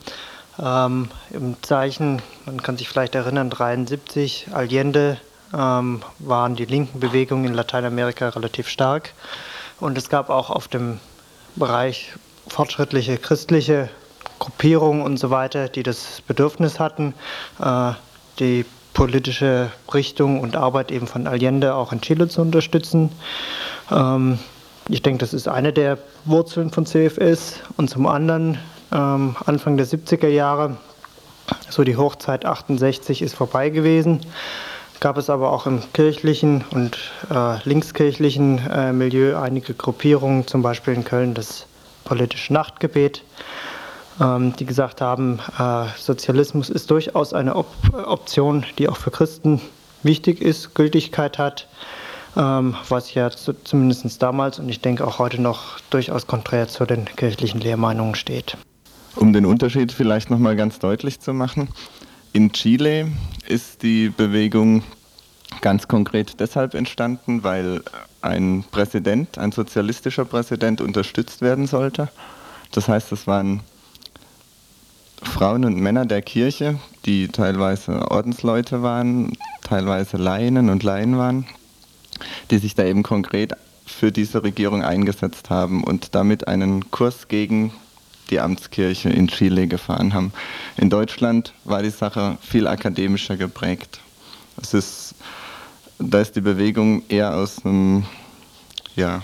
Ähm, 0.59 1.09
Im 1.29 1.55
Zeichen, 1.61 2.23
man 2.47 2.63
kann 2.63 2.77
sich 2.77 2.89
vielleicht 2.89 3.13
erinnern, 3.13 3.51
73, 3.51 4.47
Allende 4.51 5.19
ähm, 5.53 6.01
waren 6.17 6.55
die 6.55 6.65
linken 6.65 6.99
Bewegungen 6.99 7.45
in 7.45 7.53
Lateinamerika 7.53 8.29
relativ 8.29 8.67
stark. 8.69 9.13
Und 9.79 9.97
es 9.97 10.09
gab 10.09 10.29
auch 10.29 10.49
auf 10.49 10.67
dem 10.67 10.99
Bereich 11.55 12.13
fortschrittliche 12.47 13.17
christliche 13.17 13.89
Gruppierungen 14.39 15.01
und 15.01 15.17
so 15.17 15.29
weiter, 15.29 15.69
die 15.69 15.83
das 15.83 16.21
Bedürfnis 16.27 16.79
hatten, 16.79 17.13
äh, 17.59 17.91
die 18.39 18.65
politische 18.93 19.71
Richtung 19.93 20.41
und 20.41 20.55
Arbeit 20.55 20.91
eben 20.91 21.07
von 21.07 21.27
Allende 21.27 21.75
auch 21.75 21.91
in 21.91 22.01
Chile 22.01 22.27
zu 22.27 22.41
unterstützen. 22.41 23.11
Ähm, 23.91 24.39
ich 24.89 25.01
denke, 25.01 25.19
das 25.19 25.33
ist 25.33 25.47
eine 25.47 25.73
der 25.73 25.97
Wurzeln 26.25 26.71
von 26.71 26.85
CFS. 26.85 27.59
Und 27.75 27.89
zum 27.89 28.07
anderen, 28.07 28.57
ähm, 28.91 29.35
Anfang 29.45 29.77
der 29.77 29.85
70er 29.85 30.29
Jahre, 30.29 30.77
so 31.69 31.83
die 31.83 31.97
Hochzeit 31.97 32.45
68 32.45 33.21
ist 33.21 33.35
vorbei 33.35 33.69
gewesen, 33.69 34.21
gab 34.99 35.17
es 35.17 35.29
aber 35.29 35.51
auch 35.51 35.65
im 35.65 35.81
kirchlichen 35.93 36.63
und 36.71 36.97
äh, 37.29 37.57
linkskirchlichen 37.63 38.59
äh, 38.67 38.93
Milieu 38.93 39.37
einige 39.37 39.73
Gruppierungen, 39.73 40.47
zum 40.47 40.61
Beispiel 40.61 40.93
in 40.93 41.03
Köln 41.03 41.33
das 41.33 41.65
politische 42.03 42.53
Nachtgebet, 42.53 43.23
ähm, 44.21 44.53
die 44.57 44.65
gesagt 44.65 45.01
haben, 45.01 45.39
äh, 45.59 45.85
Sozialismus 45.97 46.69
ist 46.69 46.89
durchaus 46.89 47.33
eine 47.33 47.55
Op 47.55 47.67
Option, 47.93 48.65
die 48.77 48.89
auch 48.89 48.97
für 48.97 49.11
Christen 49.11 49.61
wichtig 50.03 50.41
ist, 50.41 50.73
Gültigkeit 50.73 51.37
hat, 51.37 51.67
ähm, 52.35 52.75
was 52.89 53.13
ja 53.13 53.29
zu, 53.29 53.53
zumindest 53.53 54.21
damals 54.21 54.59
und 54.59 54.69
ich 54.69 54.81
denke 54.81 55.05
auch 55.05 55.19
heute 55.19 55.41
noch 55.41 55.79
durchaus 55.89 56.27
konträr 56.27 56.67
zu 56.67 56.85
den 56.85 57.05
kirchlichen 57.05 57.59
Lehrmeinungen 57.59 58.15
steht. 58.15 58.57
Um 59.15 59.33
den 59.33 59.45
Unterschied 59.45 59.91
vielleicht 59.91 60.29
nochmal 60.29 60.55
ganz 60.55 60.79
deutlich 60.79 61.19
zu 61.19 61.33
machen, 61.33 61.69
in 62.33 62.51
Chile 62.51 63.11
ist 63.47 63.83
die 63.83 64.09
Bewegung 64.09 64.83
ganz 65.61 65.87
konkret 65.87 66.39
deshalb 66.39 66.73
entstanden, 66.73 67.43
weil 67.43 67.81
ein 68.21 68.65
Präsident, 68.71 69.37
ein 69.37 69.51
sozialistischer 69.51 70.25
Präsident 70.25 70.81
unterstützt 70.81 71.41
werden 71.41 71.67
sollte. 71.67 72.09
Das 72.71 72.87
heißt, 72.87 73.11
es 73.11 73.27
waren 73.27 73.61
Frauen 75.23 75.65
und 75.65 75.79
Männer 75.79 76.05
der 76.05 76.21
Kirche, 76.21 76.79
die 77.05 77.27
teilweise 77.27 78.11
Ordensleute 78.11 78.83
waren, 78.83 79.33
teilweise 79.61 80.17
Laien 80.17 80.69
und 80.69 80.83
Laien 80.83 81.17
waren, 81.17 81.45
die 82.51 82.57
sich 82.57 82.75
da 82.75 82.83
eben 82.83 83.03
konkret 83.03 83.53
für 83.85 84.11
diese 84.11 84.43
Regierung 84.43 84.83
eingesetzt 84.83 85.49
haben 85.49 85.83
und 85.83 86.13
damit 86.13 86.47
einen 86.47 86.91
Kurs 86.91 87.27
gegen 87.27 87.71
die 88.29 88.39
Amtskirche 88.39 89.09
in 89.09 89.27
Chile 89.27 89.67
gefahren 89.67 90.13
haben. 90.13 90.33
In 90.77 90.89
Deutschland 90.89 91.53
war 91.63 91.81
die 91.81 91.89
Sache 91.89 92.37
viel 92.41 92.67
akademischer 92.67 93.37
geprägt. 93.37 93.99
Es 94.61 94.73
ist, 94.73 95.15
da 95.99 96.19
ist 96.19 96.35
die 96.35 96.41
Bewegung 96.41 97.03
eher 97.09 97.35
aus, 97.35 97.65
einem, 97.65 98.05
ja, 98.95 99.21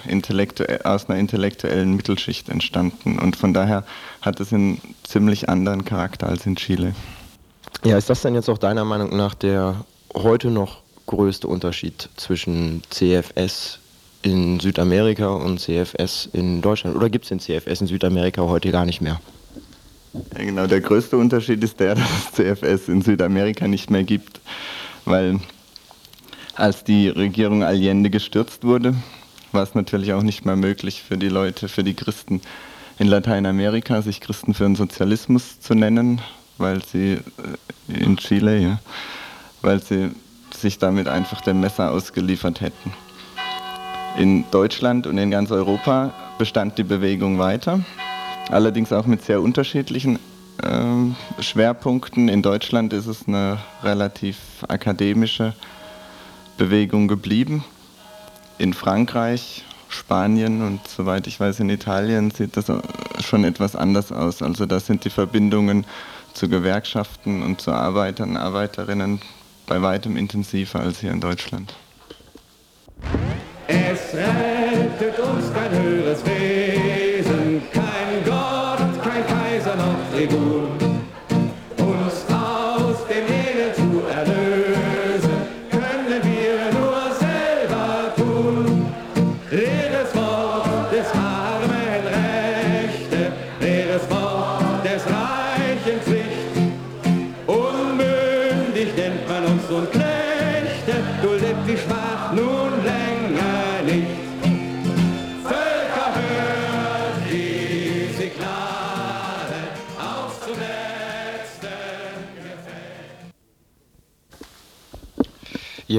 aus 0.83 1.09
einer 1.09 1.19
intellektuellen 1.19 1.95
Mittelschicht 1.95 2.49
entstanden 2.49 3.19
und 3.19 3.35
von 3.35 3.53
daher 3.53 3.83
hat 4.21 4.39
es 4.39 4.53
einen 4.53 4.79
ziemlich 5.03 5.49
anderen 5.49 5.85
Charakter 5.85 6.27
als 6.27 6.45
in 6.45 6.55
Chile. 6.55 6.95
Ja, 7.83 7.97
ist 7.97 8.09
das 8.09 8.21
denn 8.21 8.35
jetzt 8.35 8.49
auch 8.49 8.57
deiner 8.57 8.85
Meinung 8.85 9.15
nach 9.15 9.33
der 9.33 9.83
heute 10.13 10.49
noch 10.49 10.83
größte 11.05 11.47
Unterschied 11.47 12.09
zwischen 12.15 12.81
CFS 12.89 13.79
in 14.23 14.59
Südamerika 14.59 15.29
und 15.29 15.59
CFS 15.59 16.29
in 16.33 16.61
Deutschland? 16.61 16.95
Oder 16.95 17.09
gibt 17.09 17.25
es 17.25 17.29
den 17.29 17.39
CFS 17.39 17.81
in 17.81 17.87
Südamerika 17.87 18.41
heute 18.41 18.71
gar 18.71 18.85
nicht 18.85 19.01
mehr? 19.01 19.19
Ja, 20.13 20.43
genau, 20.43 20.67
der 20.67 20.81
größte 20.81 21.17
Unterschied 21.17 21.63
ist 21.63 21.79
der, 21.79 21.95
dass 21.95 22.05
es 22.05 22.31
CFS 22.33 22.87
in 22.87 23.01
Südamerika 23.01 23.67
nicht 23.67 23.89
mehr 23.89 24.03
gibt, 24.03 24.41
weil 25.05 25.39
als 26.55 26.83
die 26.83 27.09
Regierung 27.09 27.63
Allende 27.63 28.09
gestürzt 28.09 28.63
wurde, 28.63 28.95
war 29.51 29.63
es 29.63 29.75
natürlich 29.75 30.13
auch 30.13 30.23
nicht 30.23 30.45
mehr 30.45 30.55
möglich 30.55 31.03
für 31.03 31.17
die 31.17 31.29
Leute, 31.29 31.67
für 31.67 31.83
die 31.83 31.93
Christen 31.93 32.41
in 32.99 33.07
Lateinamerika, 33.07 34.01
sich 34.01 34.21
Christen 34.21 34.53
für 34.53 34.63
den 34.63 34.75
Sozialismus 34.75 35.59
zu 35.59 35.73
nennen, 35.73 36.21
weil 36.57 36.83
sie 36.83 37.13
äh, 37.13 37.93
in 37.93 38.17
Chile, 38.17 38.59
ja, 38.59 38.79
weil 39.61 39.81
sie 39.81 40.11
sich 40.55 40.77
damit 40.77 41.07
einfach 41.07 41.41
dem 41.41 41.59
Messer 41.59 41.91
ausgeliefert 41.91 42.61
hätten. 42.61 42.93
In 44.17 44.45
Deutschland 44.51 45.07
und 45.07 45.17
in 45.17 45.31
ganz 45.31 45.49
Europa 45.49 46.13
bestand 46.37 46.77
die 46.77 46.83
Bewegung 46.83 47.39
weiter, 47.39 47.79
allerdings 48.49 48.91
auch 48.93 49.07
mit 49.07 49.23
sehr 49.25 49.41
unterschiedlichen 49.41 50.19
äh, 50.61 51.41
Schwerpunkten. 51.41 52.29
In 52.29 52.43
Deutschland 52.43 52.93
ist 52.93 53.07
es 53.07 53.27
eine 53.27 53.57
relativ 53.81 54.37
akademische 54.67 55.53
Bewegung 56.57 57.07
geblieben. 57.07 57.63
In 58.59 58.73
Frankreich, 58.73 59.63
Spanien 59.89 60.61
und 60.61 60.87
soweit 60.87 61.25
ich 61.25 61.39
weiß 61.39 61.59
in 61.61 61.69
Italien 61.69 62.29
sieht 62.29 62.55
das 62.55 62.71
schon 63.19 63.43
etwas 63.43 63.75
anders 63.75 64.11
aus. 64.11 64.43
Also 64.43 64.67
da 64.67 64.79
sind 64.79 65.05
die 65.05 65.09
Verbindungen 65.09 65.85
zu 66.33 66.49
Gewerkschaften 66.49 67.41
und 67.41 67.61
zu 67.61 67.71
Arbeitern 67.71 68.37
Arbeiterinnen 68.37 69.21
bei 69.65 69.81
weitem 69.81 70.17
intensiver 70.17 70.79
als 70.79 70.99
hier 70.99 71.11
in 71.11 71.19
Deutschland. 71.19 71.73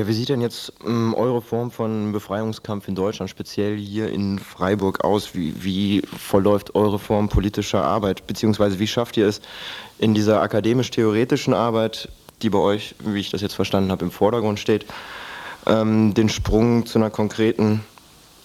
Wie 0.06 0.12
sieht 0.12 0.28
denn 0.28 0.40
jetzt 0.40 0.72
ähm, 0.86 1.14
eure 1.14 1.42
Form 1.42 1.70
von 1.70 2.12
Befreiungskampf 2.12 2.88
in 2.88 2.94
Deutschland, 2.94 3.30
speziell 3.30 3.76
hier 3.76 4.10
in 4.10 4.38
Freiburg, 4.38 5.04
aus? 5.04 5.34
Wie, 5.34 5.54
wie 5.62 6.02
verläuft 6.02 6.74
eure 6.74 6.98
Form 6.98 7.28
politischer 7.28 7.84
Arbeit? 7.84 8.26
Beziehungsweise 8.26 8.78
wie 8.78 8.86
schafft 8.86 9.16
ihr 9.16 9.26
es 9.26 9.40
in 9.98 10.14
dieser 10.14 10.42
akademisch-theoretischen 10.42 11.54
Arbeit, 11.54 12.08
die 12.42 12.50
bei 12.50 12.58
euch, 12.58 12.94
wie 13.04 13.20
ich 13.20 13.30
das 13.30 13.40
jetzt 13.40 13.54
verstanden 13.54 13.90
habe, 13.90 14.04
im 14.04 14.10
Vordergrund 14.10 14.58
steht, 14.58 14.86
ähm, 15.66 16.14
den 16.14 16.28
Sprung 16.28 16.86
zu 16.86 16.98
einer 16.98 17.10
konkreten, 17.10 17.80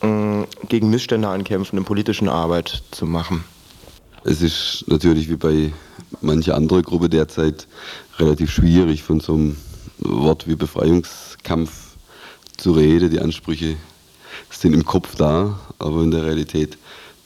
ähm, 0.01 0.45
gegen 0.67 0.89
Missstände 0.89 1.27
ankämpfenden 1.27 1.85
politischen 1.85 2.29
Arbeit 2.29 2.83
zu 2.91 3.05
machen? 3.05 3.43
Es 4.23 4.41
ist 4.41 4.85
natürlich 4.87 5.29
wie 5.29 5.37
bei 5.37 5.73
mancher 6.21 6.55
anderer 6.55 6.81
Gruppe 6.81 7.09
derzeit 7.09 7.67
relativ 8.17 8.51
schwierig, 8.51 9.03
von 9.03 9.19
so 9.19 9.33
einem 9.33 9.57
Wort 9.99 10.47
wie 10.47 10.55
Befreiungskampf 11.43 11.95
zu 12.57 12.71
reden. 12.73 13.09
Die 13.09 13.19
Ansprüche 13.19 13.75
sind 14.49 14.73
im 14.73 14.85
Kopf 14.85 15.15
da, 15.15 15.59
aber 15.79 16.03
in 16.03 16.11
der 16.11 16.25
Realität 16.25 16.77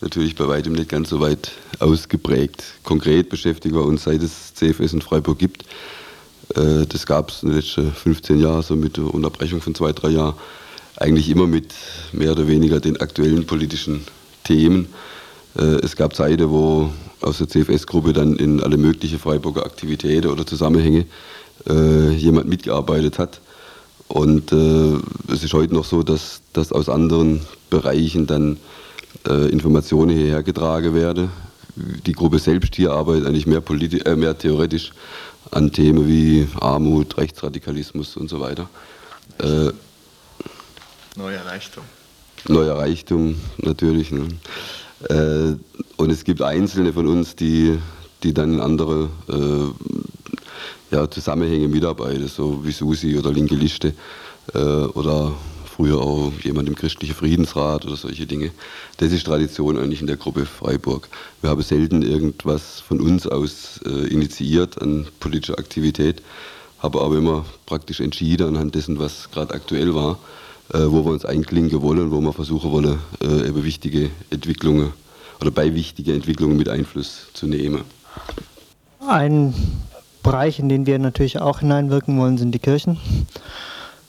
natürlich 0.02 0.36
bei 0.36 0.48
weitem 0.48 0.74
nicht 0.74 0.90
ganz 0.90 1.10
so 1.10 1.20
weit 1.20 1.52
ausgeprägt. 1.80 2.64
Konkret 2.84 3.30
beschäftigen 3.30 3.76
wir 3.76 3.86
uns, 3.86 4.04
seit 4.04 4.22
es 4.22 4.54
CFS 4.54 4.94
in 4.94 5.02
Freiburg 5.02 5.40
gibt. 5.40 5.64
Äh, 6.56 6.86
Das 6.88 7.06
gab 7.06 7.30
es 7.30 7.44
in 7.44 7.50
den 7.50 7.60
letzten 7.60 7.92
15 7.92 8.40
Jahren, 8.40 8.62
so 8.64 8.76
mit 8.76 8.98
der 8.98 9.14
Unterbrechung 9.14 9.62
von 9.62 9.74
zwei, 9.76 9.94
drei 9.94 10.10
Jahren, 10.10 10.36
eigentlich 10.98 11.30
immer 11.30 11.48
mit 11.48 11.74
mehr 12.12 12.34
oder 12.34 12.48
weniger 12.48 12.80
den 12.80 12.98
aktuellen 12.98 13.46
politischen 13.46 14.06
Themen. 14.44 14.88
Äh, 15.58 15.80
Es 15.84 15.96
gab 15.96 16.16
Zeiten, 16.16 16.50
wo 16.50 16.92
aus 17.22 17.38
der 17.38 17.48
CFS-Gruppe 17.48 18.12
dann 18.14 18.36
in 18.36 18.62
alle 18.62 18.78
möglichen 18.78 19.18
Freiburger 19.20 19.66
Aktivitäten 19.66 20.28
oder 20.30 20.46
Zusammenhänge 20.46 21.06
äh, 21.70 22.10
jemand 22.12 22.50
mitgearbeitet 22.50 23.18
hat. 23.18 23.40
Und 24.14 24.52
äh, 24.52 25.34
es 25.34 25.44
ist 25.44 25.54
heute 25.54 25.74
noch 25.74 25.86
so, 25.86 26.04
dass, 26.04 26.44
dass 26.54 26.72
aus 26.72 26.88
anderen 26.88 27.42
Bereichen 27.72 28.28
dann 28.28 28.58
äh, 29.28 29.50
Informationen 29.50 30.16
hierher 30.16 30.44
getragen 30.44 30.94
werden. 30.94 31.32
Die 31.76 32.12
Gruppe 32.12 32.38
selbst 32.38 32.76
hier 32.76 32.92
arbeitet 32.92 33.26
eigentlich 33.26 33.48
mehr, 33.48 33.64
äh, 34.06 34.16
mehr 34.16 34.38
theoretisch 34.38 34.92
an 35.50 35.72
Themen 35.72 36.08
wie 36.08 36.48
Armut, 36.62 37.18
Rechtsradikalismus 37.18 38.16
und 38.16 38.30
so 38.30 38.40
weiter. 38.40 38.70
Äh, 39.40 39.72
Neuer 41.16 41.44
Reichtum. 41.48 41.84
neuer 42.48 42.78
Reichtum 42.78 43.36
natürlich. 43.58 44.12
Ne? 44.12 44.28
Äh, 45.10 45.56
und 45.98 46.12
es 46.12 46.24
gibt 46.24 46.44
Einzelne 46.44 46.94
von 46.94 47.08
uns, 47.08 47.36
die, 47.36 47.80
die 48.22 48.36
dann 48.36 48.54
in 48.54 48.60
andere 48.60 49.10
äh, 49.28 50.23
ja, 50.94 51.10
Zusammenhänge 51.10 51.68
mitarbeiten, 51.68 52.28
so 52.28 52.64
wie 52.64 52.72
Susi 52.72 53.18
oder 53.18 53.32
Linke 53.32 53.56
Liste 53.56 53.94
äh, 54.54 54.60
oder 54.60 55.34
früher 55.66 56.00
auch 56.00 56.32
jemand 56.44 56.70
im 56.70 56.76
christlichen 56.76 57.16
Friedensrat 57.16 57.84
oder 57.86 57.96
solche 57.96 58.28
Dinge. 58.28 58.52
Das 58.98 59.12
ist 59.12 59.26
Tradition 59.26 59.78
eigentlich 59.80 60.02
in 60.02 60.08
der 60.08 60.18
Gruppe 60.18 60.46
Freiburg. 60.46 61.10
Wir 61.42 61.50
haben 61.50 61.64
selten 61.64 62.04
irgendwas 62.04 62.80
von 62.80 63.02
uns 63.02 63.26
aus 63.26 63.80
äh, 63.86 64.08
initiiert 64.08 64.80
an 64.82 65.08
politischer 65.20 65.58
Aktivität, 65.58 66.22
haben 66.78 67.00
aber 67.00 67.18
immer 67.18 67.44
praktisch 67.66 68.00
entschieden 68.00 68.50
anhand 68.50 68.76
dessen, 68.76 69.00
was 69.00 69.32
gerade 69.32 69.56
aktuell 69.56 69.96
war, 69.96 70.20
äh, 70.74 70.78
wo 70.78 71.04
wir 71.06 71.12
uns 71.12 71.26
einklinken 71.26 71.82
wollen, 71.82 72.12
wo 72.12 72.22
wir 72.22 72.34
versuchen 72.34 72.72
wollen, 72.72 73.00
äh, 73.20 73.48
eben 73.48 73.64
wichtige 73.64 74.12
Entwicklungen 74.30 74.94
oder 75.42 75.50
bei 75.50 75.74
wichtigen 75.74 76.14
Entwicklungen 76.14 76.56
mit 76.56 76.70
Einfluss 76.70 77.30
zu 77.34 77.48
nehmen. 77.48 77.82
Ein 79.00 79.56
Bereich, 80.24 80.60
in 80.60 80.70
den 80.70 80.86
wir 80.86 80.98
natürlich 81.00 81.40
auch 81.40 81.60
hineinwirken 81.60 82.18
wollen, 82.18 82.38
sind 82.38 82.52
die 82.54 82.60
Kirchen. 82.60 83.00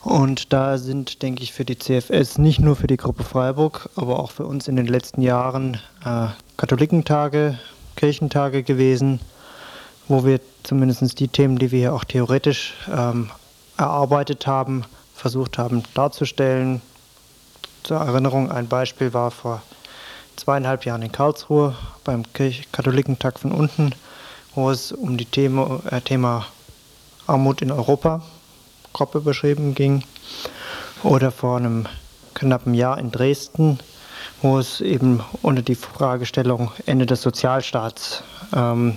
Und 0.03 0.53
da 0.53 0.79
sind, 0.79 1.23
denke 1.23 1.43
ich, 1.43 1.53
für 1.53 1.65
die 1.65 1.79
CFS, 1.79 2.39
nicht 2.39 2.61
nur 2.61 2.77
für 2.77 2.87
die 2.87 2.99
Gruppe 2.99 3.25
Freiburg, 3.25 3.89
aber 3.97 4.21
auch 4.21 4.31
für 4.31 4.47
uns 4.47 4.69
in 4.69 4.77
den 4.77 4.87
letzten 4.87 5.23
Jahren 5.23 5.81
äh, 6.05 6.27
Katholikentage, 6.57 7.59
Kirchentage 7.97 8.63
gewesen, 8.63 9.21
wo 10.07 10.25
wir 10.25 10.41
zumindest 10.63 11.19
die 11.21 11.29
Themen, 11.29 11.59
die 11.59 11.71
wir 11.71 11.79
hier 11.79 11.95
auch 11.95 12.05
theoretisch 12.05 12.75
ähm, 12.93 13.31
erarbeitet 13.79 14.47
haben, 14.47 14.85
versucht 15.15 15.57
haben 15.57 15.83
darzustellen. 15.95 16.83
Zur 17.83 17.99
Erinnerung, 17.99 18.51
ein 18.51 18.69
Beispiel 18.69 19.15
war 19.15 19.31
vor 19.31 19.63
zweieinhalb 20.37 20.85
Jahren 20.85 21.03
in 21.03 21.13
Karlsruhe 21.13 21.75
beim 22.05 22.31
Kirch 22.33 22.69
Katholikentag 22.73 23.39
von 23.39 23.53
unten, 23.53 23.95
wo 24.55 24.71
es 24.71 24.93
um 24.93 25.17
die 25.17 25.25
Thema, 25.25 25.81
äh, 25.91 26.01
Thema 26.01 26.47
Armut 27.27 27.63
in 27.63 27.71
Europa 27.71 28.23
grob 28.93 29.25
beschrieben 29.25 29.75
ging. 29.75 30.05
Oder 31.03 31.31
vor 31.31 31.59
einem 31.59 31.87
knappen 32.35 32.75
Jahr 32.75 32.99
in 32.99 33.11
Dresden, 33.11 33.79
wo 34.43 34.59
es 34.59 34.81
eben 34.81 35.23
unter 35.43 35.63
die 35.63 35.75
Fragestellung 35.75 36.71
Ende 36.87 37.07
des 37.07 37.23
Sozialstaats 37.23 38.23
ähm, 38.55 38.97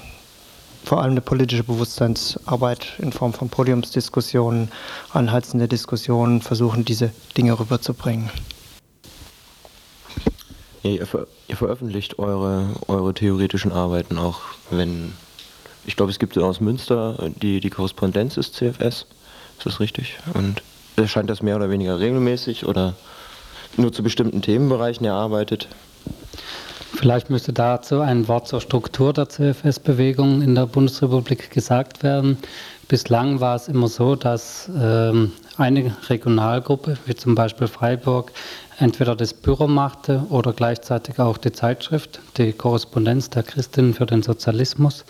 vor 0.87 1.01
allem 1.01 1.11
eine 1.11 1.21
politische 1.21 1.63
Bewusstseinsarbeit 1.63 2.93
in 2.99 3.11
Form 3.11 3.33
von 3.33 3.49
Podiumsdiskussionen, 3.49 4.71
anheizende 5.11 5.67
Diskussionen 5.67 6.41
versuchen, 6.41 6.85
diese 6.85 7.11
Dinge 7.35 7.59
rüberzubringen. 7.59 8.29
Ihr, 10.83 11.05
ihr, 11.47 11.57
veröffentlicht 11.57 12.19
eure, 12.19 12.69
eure 12.87 13.13
theoretischen 13.13 13.73
Arbeiten 13.73 14.17
auch, 14.17 14.39
wenn. 14.69 15.13
Ich 15.87 15.95
glaube, 15.95 16.11
es 16.11 16.19
gibt 16.19 16.37
aus 16.37 16.59
Münster 16.59 17.31
die, 17.41 17.61
die 17.61 17.69
Korrespondenz 17.69 18.37
ist 18.37 18.53
CFS. 18.53 19.07
Ist 19.57 19.65
das 19.65 19.79
richtig? 19.79 20.19
Und 20.33 20.61
erscheint 20.97 21.29
das 21.29 21.41
mehr 21.41 21.55
oder 21.55 21.69
weniger 21.69 21.99
regelmäßig 21.99 22.65
oder 22.65 22.93
nur 23.77 23.93
zu 23.93 24.03
bestimmten 24.03 24.41
Themenbereichen 24.41 25.05
erarbeitet? 25.05 25.69
Vielleicht 26.93 27.29
müsste 27.29 27.53
dazu 27.53 28.01
ein 28.01 28.27
Wort 28.27 28.47
zur 28.47 28.59
Struktur 28.59 29.13
der 29.13 29.29
CFS-Bewegung 29.29 30.41
in 30.41 30.55
der 30.55 30.65
Bundesrepublik 30.65 31.51
gesagt 31.51 32.03
werden. 32.03 32.37
Bislang 32.87 33.39
war 33.39 33.55
es 33.55 33.67
immer 33.67 33.87
so, 33.87 34.15
dass 34.15 34.69
ähm, 34.77 35.31
eine 35.57 35.95
Regionalgruppe, 36.09 36.97
wie 37.05 37.15
zum 37.15 37.35
Beispiel 37.35 37.67
Freiburg, 37.67 38.31
entweder 38.79 39.15
das 39.15 39.33
Büro 39.33 39.67
machte 39.67 40.25
oder 40.29 40.53
gleichzeitig 40.53 41.19
auch 41.19 41.37
die 41.37 41.51
Zeitschrift, 41.51 42.19
die 42.37 42.53
Korrespondenz 42.53 43.29
der 43.29 43.43
Christinnen 43.43 43.93
für 43.93 44.05
den 44.05 44.23
Sozialismus. 44.23 45.05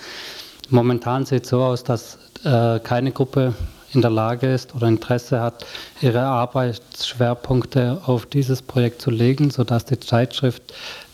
Momentan 0.70 1.26
sieht 1.26 1.44
es 1.44 1.50
so 1.50 1.62
aus, 1.62 1.84
dass 1.84 2.18
äh, 2.44 2.80
keine 2.80 3.12
Gruppe 3.12 3.54
in 3.94 4.02
der 4.02 4.12
Lage 4.12 4.52
ist 4.54 4.76
oder 4.76 4.88
Interesse 4.88 5.40
hat, 5.40 5.66
ihre 6.02 6.22
Arbeitsschwerpunkte 6.22 8.02
auf 8.06 8.26
dieses 8.26 8.62
Projekt 8.62 9.02
zu 9.02 9.10
legen, 9.10 9.50
sodass 9.50 9.86
die 9.86 10.00
Zeitschrift 10.00 10.74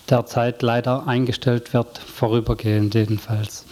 derzeit 0.09 0.61
leider 0.61 1.07
eingestellt 1.07 1.73
wird, 1.73 1.97
vorübergehend 1.97 2.95
jedenfalls. 2.95 3.65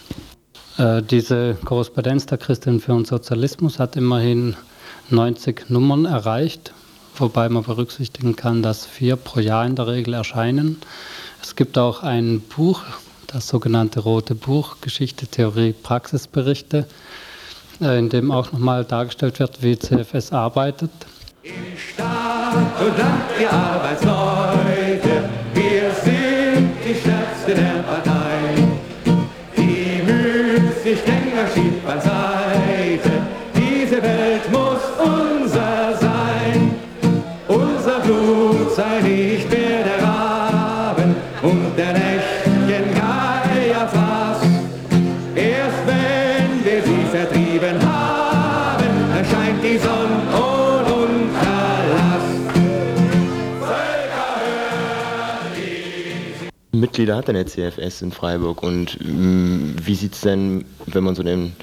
Äh, 0.78 1.02
diese 1.02 1.54
Korrespondenz 1.64 2.26
der 2.26 2.38
Christin 2.38 2.80
für 2.80 2.92
den 2.92 3.04
Sozialismus 3.04 3.78
hat 3.78 3.96
immerhin 3.96 4.56
90 5.10 5.68
Nummern 5.68 6.04
erreicht, 6.04 6.72
wobei 7.16 7.48
man 7.48 7.64
berücksichtigen 7.64 8.36
kann, 8.36 8.62
dass 8.62 8.86
vier 8.86 9.16
pro 9.16 9.40
Jahr 9.40 9.66
in 9.66 9.76
der 9.76 9.88
Regel 9.88 10.14
erscheinen. 10.14 10.78
Es 11.42 11.56
gibt 11.56 11.76
auch 11.76 12.02
ein 12.02 12.40
Buch, 12.40 12.82
das 13.32 13.48
sogenannte 13.48 14.00
Rote 14.00 14.34
Buch, 14.34 14.76
Geschichte, 14.80 15.26
Theorie, 15.26 15.72
Praxisberichte, 15.72 16.86
äh, 17.80 17.98
in 17.98 18.08
dem 18.10 18.30
auch 18.30 18.52
nochmal 18.52 18.84
dargestellt 18.84 19.38
wird, 19.38 19.62
wie 19.62 19.78
CFS 19.78 20.32
arbeitet. 20.32 20.90
In 21.42 21.52
Stadt 21.76 22.54
und 22.80 22.98
Land, 22.98 23.22
die 23.40 23.46
Arbeitsleute, 23.46 24.51
Mitglieder 56.92 57.16
hat 57.16 57.26
denn 57.26 57.36
der 57.36 57.46
CFS 57.46 58.02
in 58.02 58.12
Freiburg 58.12 58.62
und 58.62 58.98
mh, 59.00 59.76
wie 59.82 59.94
sieht 59.94 60.12
es 60.12 60.20
denn, 60.20 60.66
wenn 60.84 61.02
man 61.02 61.14
so 61.14 61.22
den, 61.22 61.56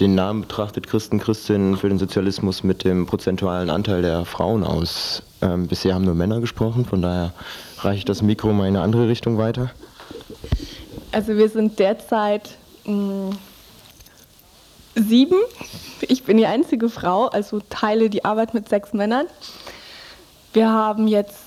den 0.00 0.14
Namen 0.14 0.42
betrachtet, 0.42 0.86
Christen, 0.86 1.18
Christinnen 1.18 1.78
für 1.78 1.88
den 1.88 1.98
Sozialismus 1.98 2.62
mit 2.62 2.84
dem 2.84 3.06
prozentualen 3.06 3.70
Anteil 3.70 4.02
der 4.02 4.26
Frauen 4.26 4.64
aus? 4.64 5.22
Ähm, 5.40 5.66
bisher 5.66 5.94
haben 5.94 6.04
nur 6.04 6.14
Männer 6.14 6.42
gesprochen, 6.42 6.84
von 6.84 7.00
daher 7.00 7.32
reiche 7.78 8.00
ich 8.00 8.04
das 8.04 8.20
Mikro 8.20 8.52
mal 8.52 8.68
in 8.68 8.76
eine 8.76 8.84
andere 8.84 9.08
Richtung 9.08 9.38
weiter. 9.38 9.70
Also 11.10 11.38
wir 11.38 11.48
sind 11.48 11.78
derzeit 11.78 12.58
mh, 12.84 13.30
sieben. 14.94 15.38
Ich 16.02 16.24
bin 16.24 16.36
die 16.36 16.44
einzige 16.44 16.90
Frau, 16.90 17.28
also 17.28 17.62
teile 17.70 18.10
die 18.10 18.26
Arbeit 18.26 18.52
mit 18.52 18.68
sechs 18.68 18.92
Männern. 18.92 19.24
Wir 20.52 20.70
haben 20.70 21.08
jetzt 21.08 21.45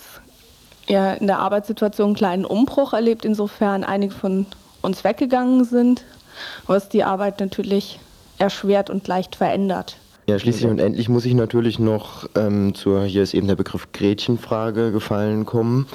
ja, 0.89 1.13
in 1.13 1.27
der 1.27 1.39
Arbeitssituation 1.39 2.07
einen 2.07 2.15
kleinen 2.15 2.45
Umbruch 2.45 2.93
erlebt, 2.93 3.23
insofern 3.23 3.83
einige 3.83 4.13
von 4.13 4.45
uns 4.81 5.03
weggegangen 5.03 5.63
sind, 5.63 6.03
was 6.67 6.89
die 6.89 7.03
Arbeit 7.03 7.39
natürlich 7.39 7.99
erschwert 8.37 8.89
und 8.89 9.07
leicht 9.07 9.35
verändert. 9.35 9.97
Ja, 10.27 10.37
schließlich 10.37 10.69
und 10.69 10.79
endlich 10.79 11.09
muss 11.09 11.25
ich 11.25 11.33
natürlich 11.33 11.79
noch 11.79 12.29
ähm, 12.35 12.75
zur, 12.75 13.03
hier 13.03 13.23
ist 13.23 13.33
eben 13.33 13.47
der 13.47 13.55
Begriff 13.55 13.91
Gretchenfrage 13.93 14.91
gefallen 14.91 15.45
kommen. 15.45 15.87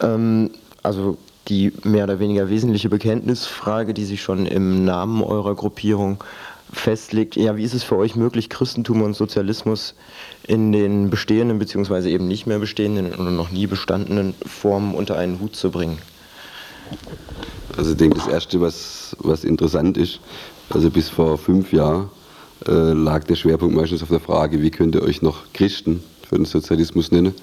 Ähm, 0.00 0.50
also 0.82 1.16
die 1.48 1.72
mehr 1.84 2.04
oder 2.04 2.18
weniger 2.18 2.50
wesentliche 2.50 2.88
Bekenntnisfrage, 2.88 3.94
die 3.94 4.04
sich 4.04 4.22
schon 4.22 4.46
im 4.46 4.84
Namen 4.84 5.22
eurer 5.22 5.54
Gruppierung 5.54 6.22
festlegt. 6.72 7.36
Ja, 7.36 7.56
wie 7.56 7.62
ist 7.62 7.74
es 7.74 7.84
für 7.84 7.96
euch 7.96 8.16
möglich, 8.16 8.50
Christentum 8.50 9.02
und 9.02 9.14
Sozialismus 9.14 9.94
in 10.46 10.72
den 10.72 11.10
bestehenden 11.10 11.58
bzw. 11.58 12.10
eben 12.10 12.28
nicht 12.28 12.46
mehr 12.46 12.58
bestehenden 12.58 13.14
oder 13.14 13.30
noch 13.30 13.50
nie 13.50 13.66
bestandenen 13.66 14.34
Formen 14.44 14.94
unter 14.94 15.16
einen 15.16 15.40
Hut 15.40 15.56
zu 15.56 15.70
bringen? 15.70 15.98
Also 17.76 17.92
ich 17.92 17.96
denke, 17.96 18.16
das 18.16 18.28
Erste, 18.28 18.60
was, 18.60 19.16
was 19.18 19.44
interessant 19.44 19.96
ist, 19.96 20.20
also 20.70 20.90
bis 20.90 21.08
vor 21.08 21.36
fünf 21.36 21.72
Jahren 21.72 22.10
äh, 22.66 22.92
lag 22.92 23.24
der 23.24 23.34
Schwerpunkt 23.34 23.74
meistens 23.74 24.02
auf 24.02 24.08
der 24.08 24.20
Frage, 24.20 24.62
wie 24.62 24.70
könnt 24.70 24.94
ihr 24.94 25.02
euch 25.02 25.22
noch 25.22 25.52
Christen 25.52 26.02
für 26.28 26.36
den 26.36 26.44
Sozialismus 26.44 27.10
nennen? 27.10 27.34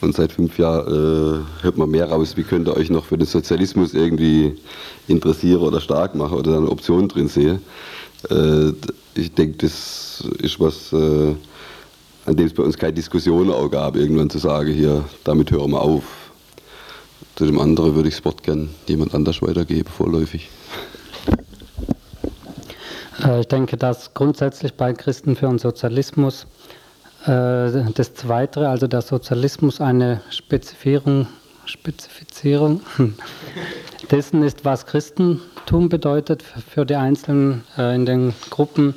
Und 0.00 0.14
seit 0.14 0.32
fünf 0.32 0.58
Jahren 0.58 0.86
äh, 0.86 1.62
hört 1.62 1.78
man 1.78 1.90
mehr 1.90 2.08
raus, 2.10 2.36
wie 2.36 2.42
könnt 2.42 2.68
ihr 2.68 2.76
euch 2.76 2.90
noch 2.90 3.06
für 3.06 3.16
den 3.16 3.26
Sozialismus 3.26 3.94
irgendwie 3.94 4.56
interessieren 5.08 5.62
oder 5.62 5.80
stark 5.80 6.14
machen 6.14 6.36
oder 6.36 6.52
da 6.52 6.58
eine 6.58 6.70
Option 6.70 7.08
drin 7.08 7.28
sehen. 7.28 7.60
Äh, 8.30 8.72
ich 9.14 9.32
denke, 9.32 9.58
das 9.58 10.24
ist 10.38 10.60
was, 10.60 10.92
äh, 10.92 11.34
an 12.26 12.36
dem 12.36 12.46
es 12.46 12.54
bei 12.54 12.62
uns 12.62 12.76
keine 12.76 12.92
Diskussion 12.92 13.50
auch 13.50 13.70
gab, 13.70 13.96
irgendwann 13.96 14.28
zu 14.28 14.38
sagen, 14.38 14.72
hier, 14.72 15.04
damit 15.24 15.50
hören 15.52 15.70
wir 15.70 15.80
auf. 15.80 16.02
Zu 17.36 17.46
dem 17.46 17.60
anderen 17.60 17.94
würde 17.94 18.08
ich 18.08 18.16
das 18.16 18.24
Wort 18.24 18.42
gern 18.42 18.70
jemand 18.86 19.14
anders 19.14 19.40
weitergeben, 19.42 19.88
vorläufig. 19.88 20.50
Äh, 23.22 23.40
ich 23.40 23.48
denke, 23.48 23.76
dass 23.76 24.12
grundsätzlich 24.12 24.74
bei 24.74 24.92
Christen 24.92 25.36
für 25.36 25.46
den 25.46 25.58
Sozialismus 25.58 26.46
äh, 27.26 27.84
das 27.94 28.14
Zweite, 28.14 28.68
also 28.68 28.88
der 28.88 29.02
Sozialismus, 29.02 29.80
eine 29.80 30.20
Spezifierung, 30.30 31.28
Spezifizierung 31.64 32.80
dessen 34.10 34.42
ist, 34.42 34.64
was 34.64 34.86
Christentum 34.86 35.88
bedeutet 35.88 36.42
für 36.42 36.84
die 36.84 36.96
Einzelnen 36.96 37.62
äh, 37.78 37.94
in 37.94 38.04
den 38.04 38.34
Gruppen, 38.50 38.94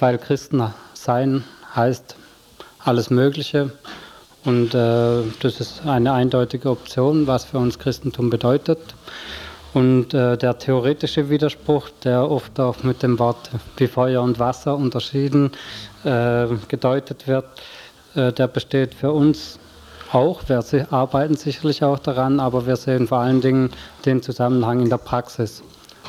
weil 0.00 0.18
Christen 0.18 0.62
sein 0.94 1.44
heißt 1.76 2.16
alles 2.88 3.10
Mögliche 3.10 3.70
und 4.44 4.74
äh, 4.74 5.22
das 5.40 5.60
ist 5.60 5.82
eine 5.84 6.12
eindeutige 6.12 6.70
Option, 6.70 7.26
was 7.26 7.44
für 7.44 7.58
uns 7.58 7.78
Christentum 7.78 8.30
bedeutet. 8.30 8.78
Und 9.74 10.14
äh, 10.14 10.38
der 10.38 10.58
theoretische 10.58 11.28
Widerspruch, 11.28 11.90
der 12.02 12.30
oft 12.30 12.58
auch 12.58 12.82
mit 12.82 13.02
dem 13.02 13.18
Wort 13.18 13.50
wie 13.76 13.86
Feuer 13.86 14.22
und 14.22 14.38
Wasser 14.38 14.74
unterschieden 14.74 15.50
äh, 16.04 16.46
gedeutet 16.68 17.26
wird, 17.26 17.44
äh, 18.14 18.32
der 18.32 18.48
besteht 18.48 18.94
für 18.94 19.12
uns 19.12 19.58
auch. 20.10 20.40
Wir 20.48 20.64
arbeiten 20.90 21.36
sicherlich 21.36 21.84
auch 21.84 21.98
daran, 21.98 22.40
aber 22.40 22.66
wir 22.66 22.76
sehen 22.76 23.06
vor 23.06 23.18
allen 23.18 23.42
Dingen 23.42 23.70
den 24.06 24.22
Zusammenhang 24.22 24.80
in 24.80 24.88
der 24.88 24.96
Praxis, 24.96 25.62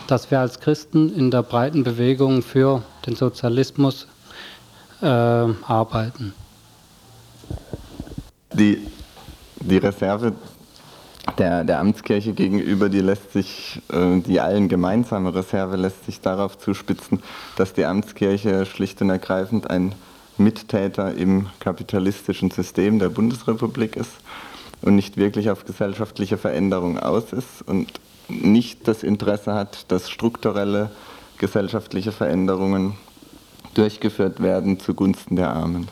dass 0.08 0.32
wir 0.32 0.40
als 0.40 0.62
Christen 0.62 1.14
in 1.14 1.30
der 1.30 1.44
breiten 1.44 1.84
Bewegung 1.84 2.42
für 2.42 2.84
den 3.06 3.18
Sozialismus 3.18 4.08
äh, 5.02 5.06
arbeiten. 5.06 6.34
Die, 8.54 8.88
die 9.60 9.78
Reserve 9.78 10.34
der, 11.38 11.64
der 11.64 11.80
Amtskirche 11.80 12.34
gegenüber, 12.34 12.90
die 12.90 13.02
lässt 13.02 13.32
sich, 13.32 13.82
äh, 13.92 14.20
die 14.20 14.40
allen 14.40 14.68
gemeinsame 14.68 15.34
Reserve 15.34 15.76
lässt 15.76 16.06
sich 16.06 16.22
darauf 16.22 16.58
zuspitzen, 16.58 17.22
dass 17.56 17.74
die 17.74 17.86
Amtskirche 17.86 18.66
schlicht 18.66 19.02
und 19.02 19.10
ergreifend 19.10 19.70
ein 19.70 19.94
Mittäter 20.38 21.14
im 21.14 21.48
kapitalistischen 21.60 22.50
System 22.52 23.00
der 23.00 23.10
Bundesrepublik 23.10 23.96
ist 23.96 24.12
und 24.82 24.96
nicht 24.96 25.18
wirklich 25.18 25.50
auf 25.50 25.66
gesellschaftliche 25.66 26.38
Veränderung 26.38 26.98
aus 26.98 27.34
ist 27.34 27.62
und 27.66 27.92
nicht 28.30 28.88
das 28.88 29.04
Interesse 29.04 29.54
hat, 29.54 29.92
dass 29.92 30.10
strukturelle 30.10 30.92
gesellschaftliche 31.38 32.12
Veränderungen 32.12 32.96
durchgeführt 33.74 34.42
werden 34.42 34.80
zugunsten 34.80 35.36
der 35.36 35.50
Armen, 35.50 35.88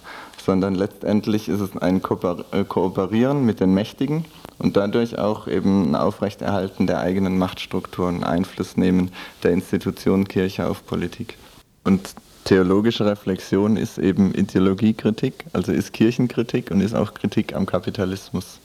sondern 0.47 0.75
letztendlich 0.75 1.49
ist 1.49 1.59
es 1.59 1.75
ein 1.75 1.97
äh, 1.97 2.63
Kooperieren 2.63 3.45
mit 3.45 3.59
den 3.59 3.73
Mächtigen 3.73 4.23
und 4.57 4.77
dadurch 4.77 5.19
auch 5.19 5.49
eben 5.49 5.91
ein 5.91 5.95
Aufrechterhalten 5.95 6.87
der 6.87 7.01
eigenen 7.01 7.37
Machtstrukturen, 7.37 8.23
Einfluss 8.23 8.77
nehmen 8.77 9.11
der 9.43 9.51
Institution 9.51 10.25
Kirche 10.25 10.67
auf 10.67 10.85
Politik. 10.85 11.37
Und 11.83 12.15
theologische 12.45 13.05
Reflexion 13.05 13.75
ist 13.75 13.97
eben 13.97 14.33
Ideologiekritik, 14.33 15.43
also 15.51 15.73
ist 15.73 15.91
Kirchenkritik 15.91 16.71
und 16.71 16.79
ist 16.79 16.95
auch 16.95 17.13
Kritik 17.13 17.53
am 17.53 17.65
Kapitalismus. 17.65 18.59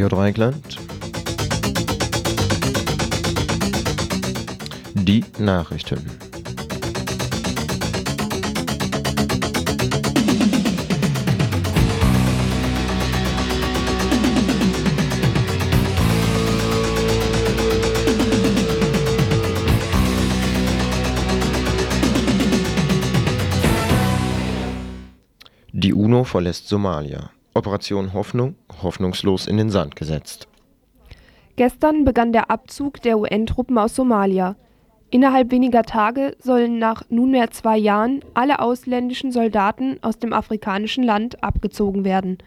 Radio 0.00 0.16
Dreikland. 0.16 0.78
Die 4.94 5.22
Nachrichten. 5.38 6.00
Die 25.72 25.92
UNO 25.92 26.24
verlässt 26.24 26.68
Somalia. 26.68 27.30
Operation 27.52 28.14
Hoffnung 28.14 28.54
hoffnungslos 28.82 29.46
in 29.46 29.56
den 29.56 29.70
Sand 29.70 29.96
gesetzt. 29.96 30.48
Gestern 31.56 32.04
begann 32.04 32.32
der 32.32 32.50
Abzug 32.50 33.02
der 33.02 33.18
UN-Truppen 33.18 33.76
aus 33.76 33.94
Somalia. 33.94 34.56
Innerhalb 35.10 35.50
weniger 35.50 35.82
Tage 35.82 36.36
sollen 36.38 36.78
nach 36.78 37.02
nunmehr 37.10 37.50
zwei 37.50 37.76
Jahren 37.76 38.20
alle 38.32 38.60
ausländischen 38.60 39.32
Soldaten 39.32 39.98
aus 40.02 40.18
dem 40.18 40.32
afrikanischen 40.32 41.02
Land 41.04 41.42
abgezogen 41.42 42.04
werden. 42.04 42.38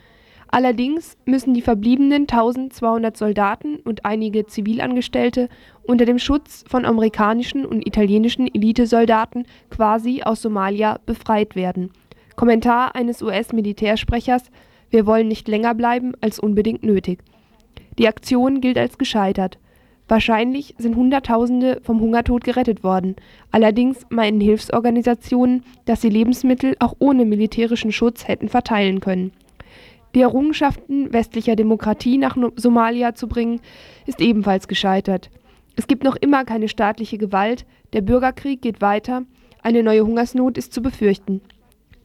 Allerdings 0.47 1.17
müssen 1.25 1.55
die 1.55 1.63
verbliebenen 1.63 2.21
1200 2.23 3.17
Soldaten 3.17 3.77
und 3.77 4.05
einige 4.05 4.45
Zivilangestellte 4.45 5.49
unter 5.81 6.05
dem 6.05 6.19
Schutz 6.19 6.63
von 6.67 6.85
amerikanischen 6.85 7.65
und 7.65 7.87
italienischen 7.87 8.47
Elitesoldaten 8.53 9.47
quasi 9.71 10.21
aus 10.21 10.43
Somalia 10.43 10.99
befreit 11.07 11.55
werden. 11.55 11.91
Kommentar 12.35 12.95
eines 12.95 13.23
US-Militärsprechers 13.23 14.43
Wir 14.93 15.07
wollen 15.07 15.27
nicht 15.27 15.47
länger 15.47 15.73
bleiben 15.73 16.13
als 16.21 16.37
unbedingt 16.37 16.83
nötig. 16.83 17.23
Die 17.97 18.07
Aktion 18.07 18.61
gilt 18.61 18.77
als 18.77 18.99
gescheitert. 18.99 19.57
Wahrscheinlich 20.07 20.75
sind 20.77 20.95
Hunderttausende 20.95 21.81
vom 21.81 21.99
Hungertod 21.99 22.43
gerettet 22.43 22.83
worden. 22.83 23.15
Allerdings 23.49 24.05
meinen 24.09 24.39
Hilfsorganisationen, 24.39 25.63
dass 25.85 26.01
sie 26.01 26.09
Lebensmittel 26.09 26.75
auch 26.77 26.93
ohne 26.99 27.25
militärischen 27.25 27.91
Schutz 27.91 28.27
hätten 28.27 28.49
verteilen 28.49 28.99
können. 28.99 29.31
Die 30.13 30.21
Errungenschaften 30.21 31.11
westlicher 31.11 31.55
Demokratie 31.55 32.19
nach 32.19 32.37
Somalia 32.55 33.15
zu 33.15 33.27
bringen, 33.27 33.61
ist 34.05 34.21
ebenfalls 34.21 34.67
gescheitert. 34.67 35.31
Es 35.75 35.87
gibt 35.87 36.03
noch 36.03 36.17
immer 36.17 36.45
keine 36.45 36.67
staatliche 36.67 37.17
Gewalt, 37.17 37.65
der 37.93 38.01
Bürgerkrieg 38.01 38.61
geht 38.61 38.79
weiter, 38.79 39.23
eine 39.63 39.81
neue 39.81 40.05
Hungersnot 40.05 40.59
ist 40.59 40.71
zu 40.71 40.83
befürchten. 40.83 41.41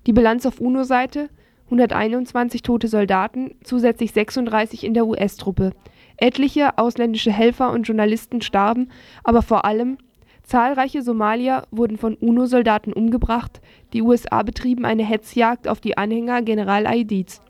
Die 0.07 0.15
Bilanz 0.15 0.47
auf 0.47 0.59
UNO-Seite 0.59 1.29
121 1.69 2.63
tote 2.63 2.89
Soldaten, 2.89 3.55
zusätzlich 3.63 4.13
36 4.13 4.85
in 4.85 4.95
der 4.95 5.07
US-Truppe. 5.07 5.73
Etliche 6.17 6.79
ausländische 6.79 7.31
Helfer 7.31 7.71
und 7.73 7.83
Journalisten 7.83 8.41
starben, 8.41 8.89
aber 9.23 9.43
vor 9.43 9.67
allem 9.67 9.99
zahlreiche 10.43 11.03
Somalier 11.03 11.65
wurden 11.71 11.99
von 11.99 12.15
UNO-Soldaten 12.15 12.95
umgebracht, 12.95 13.61
die 13.93 14.01
USA 14.01 14.43
betrieben 14.43 14.87
eine 14.87 15.05
Hetzjagd 15.05 15.69
auf 15.69 15.81
die 15.81 15.99
Anhänger 15.99 16.41
General 16.41 16.87
Aidids. 16.87 17.43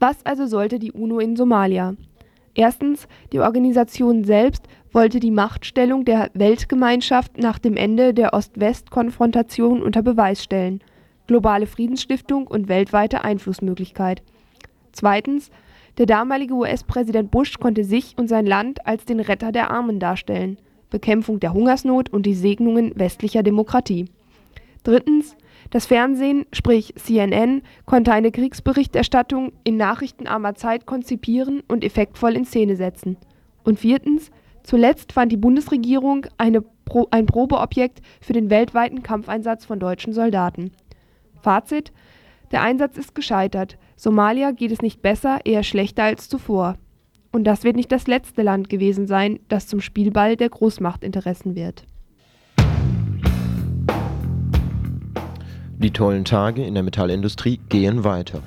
Was 0.00 0.26
also 0.26 0.46
sollte 0.46 0.80
die 0.80 0.90
UNO 0.90 1.20
in 1.20 1.36
Somalia? 1.36 1.94
Erstens, 2.54 3.06
die 3.32 3.38
Organisation 3.38 4.24
selbst 4.24 4.64
wollte 4.92 5.20
die 5.20 5.30
Machtstellung 5.30 6.04
der 6.04 6.30
Weltgemeinschaft 6.34 7.38
nach 7.38 7.60
dem 7.60 7.76
Ende 7.76 8.14
der 8.14 8.34
Ost-West-Konfrontation 8.34 9.80
unter 9.80 10.02
Beweis 10.02 10.42
stellen– 10.42 10.80
globale 11.26 11.66
Friedensstiftung 11.66 12.46
und 12.46 12.68
weltweite 12.68 13.24
Einflussmöglichkeit. 13.24 14.22
Zweitens, 14.92 15.50
der 15.98 16.06
damalige 16.06 16.54
US-Präsident 16.54 17.30
Bush 17.30 17.58
konnte 17.58 17.84
sich 17.84 18.14
und 18.18 18.28
sein 18.28 18.46
Land 18.46 18.86
als 18.86 19.04
den 19.04 19.20
Retter 19.20 19.52
der 19.52 19.70
Armen 19.70 19.98
darstellen, 19.98 20.58
Bekämpfung 20.90 21.40
der 21.40 21.52
Hungersnot 21.52 22.10
und 22.10 22.26
die 22.26 22.34
Segnungen 22.34 22.92
westlicher 22.96 23.42
Demokratie. 23.42 24.06
Drittens, 24.84 25.36
das 25.70 25.86
Fernsehen, 25.86 26.46
sprich 26.52 26.94
CNN, 26.96 27.62
konnte 27.86 28.12
eine 28.12 28.30
Kriegsberichterstattung 28.30 29.52
in 29.64 29.76
nachrichtenarmer 29.76 30.54
Zeit 30.54 30.86
konzipieren 30.86 31.62
und 31.66 31.82
effektvoll 31.82 32.36
in 32.36 32.44
Szene 32.44 32.76
setzen. 32.76 33.16
Und 33.64 33.80
viertens, 33.80 34.30
zuletzt 34.62 35.12
fand 35.12 35.32
die 35.32 35.36
Bundesregierung 35.36 36.26
eine 36.38 36.62
ein 37.10 37.26
Probeobjekt 37.26 38.00
für 38.20 38.32
den 38.32 38.48
weltweiten 38.48 39.02
Kampfeinsatz 39.02 39.64
von 39.64 39.80
deutschen 39.80 40.12
Soldaten. 40.12 40.70
Fazit: 41.46 41.92
Der 42.50 42.62
Einsatz 42.62 42.96
ist 42.96 43.14
gescheitert. 43.14 43.78
Somalia 43.94 44.50
geht 44.50 44.72
es 44.72 44.82
nicht 44.82 45.00
besser, 45.00 45.38
eher 45.44 45.62
schlechter 45.62 46.02
als 46.02 46.28
zuvor. 46.28 46.76
Und 47.30 47.44
das 47.44 47.62
wird 47.62 47.76
nicht 47.76 47.92
das 47.92 48.08
letzte 48.08 48.42
Land 48.42 48.68
gewesen 48.68 49.06
sein, 49.06 49.38
das 49.46 49.68
zum 49.68 49.80
Spielball 49.80 50.34
der 50.34 50.48
Großmachtinteressen 50.48 51.54
wird. 51.54 51.84
Die 55.78 55.92
tollen 55.92 56.24
Tage 56.24 56.66
in 56.66 56.74
der 56.74 56.82
Metallindustrie 56.82 57.60
gehen 57.68 58.02
weiter. 58.02 58.42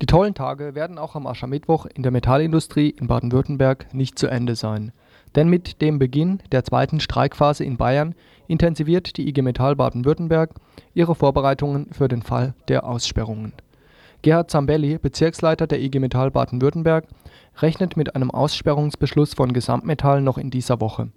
Die 0.00 0.06
tollen 0.06 0.34
Tage 0.34 0.76
werden 0.76 0.96
auch 0.96 1.16
am 1.16 1.26
Aschermittwoch 1.26 1.86
in 1.86 2.04
der 2.04 2.12
Metallindustrie 2.12 2.90
in 2.90 3.08
Baden-Württemberg 3.08 3.92
nicht 3.94 4.16
zu 4.16 4.28
Ende 4.28 4.54
sein. 4.54 4.92
Denn 5.36 5.48
mit 5.48 5.80
dem 5.80 5.98
Beginn 5.98 6.40
der 6.50 6.64
zweiten 6.64 7.00
Streikphase 7.00 7.64
in 7.64 7.76
Bayern 7.76 8.14
intensiviert 8.48 9.16
die 9.16 9.28
IG 9.28 9.42
Metall 9.42 9.76
Baden-Württemberg 9.76 10.50
ihre 10.94 11.14
Vorbereitungen 11.14 11.86
für 11.92 12.08
den 12.08 12.22
Fall 12.22 12.54
der 12.68 12.84
Aussperrungen. 12.84 13.52
Gerhard 14.22 14.50
Zambelli, 14.50 14.98
Bezirksleiter 14.98 15.66
der 15.66 15.80
IG 15.80 15.98
Metall 15.98 16.30
Baden-Württemberg, 16.30 17.06
rechnet 17.58 17.96
mit 17.96 18.14
einem 18.16 18.30
Aussperrungsbeschluss 18.30 19.34
von 19.34 19.52
Gesamtmetall 19.52 20.20
noch 20.20 20.36
in 20.36 20.50
dieser 20.50 20.80
Woche. 20.80 21.10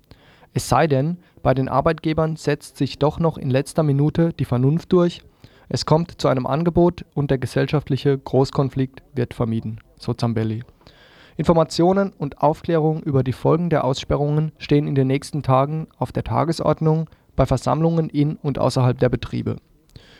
Es 0.53 0.70
sei 0.70 0.88
denn, 0.88 1.18
bei 1.41 1.53
den 1.53 1.68
Arbeitgebern 1.68 2.36
setzt 2.36 2.78
sich 2.78 2.99
doch 2.99 3.20
noch 3.20 3.38
in 3.38 3.49
letzter 3.49 3.84
Minute 3.84 4.32
die 4.34 4.45
Vernunft 4.45 4.93
durch, 4.93 5.22
es 5.70 5.86
kommt 5.86 6.22
zu 6.22 6.28
einem 6.28 6.45
Angebot 6.45 7.03
und 7.16 7.32
der 7.32 7.39
gesellschaftliche 7.39 8.18
Großkonflikt 8.18 9.01
wird 9.16 9.34
vermieden, 9.34 9.80
so 9.97 10.14
Zambelli. 10.14 10.64
Informationen 11.36 12.13
und 12.17 12.41
Aufklärung 12.41 13.01
über 13.01 13.23
die 13.23 13.34
Folgen 13.34 13.69
der 13.69 13.84
Aussperrungen 13.84 14.51
stehen 14.57 14.88
in 14.88 14.95
den 14.95 15.07
nächsten 15.07 15.41
Tagen 15.41 15.88
auf 15.97 16.11
der 16.11 16.23
Tagesordnung 16.23 17.09
bei 17.36 17.45
Versammlungen 17.45 18.09
in 18.09 18.36
und 18.36 18.59
außerhalb 18.59 18.99
der 18.99 19.09
Betriebe. 19.09 19.57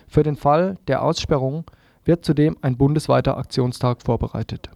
Für 0.08 0.24
den 0.24 0.36
Fall 0.36 0.78
der 0.88 1.04
Aussperrung 1.04 1.66
wird 2.06 2.26
zudem 2.26 2.58
ein 2.62 2.78
bundesweiter 2.78 3.38
Aktionstag 3.38 4.02
vorbereitet. 4.02 4.70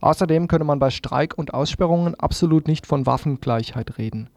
Außerdem 0.00 0.48
könne 0.48 0.64
man 0.64 0.80
bei 0.80 0.90
Streik 0.90 1.38
und 1.38 1.54
Aussperrungen 1.54 2.14
absolut 2.16 2.66
nicht 2.66 2.86
von 2.86 3.06
Waffengleichheit 3.06 3.98
reden. 3.98 4.30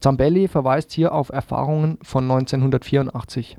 Zambelli 0.00 0.48
verweist 0.48 0.92
hier 0.92 1.12
auf 1.12 1.28
Erfahrungen 1.28 1.98
von 2.02 2.24
1984. 2.24 3.56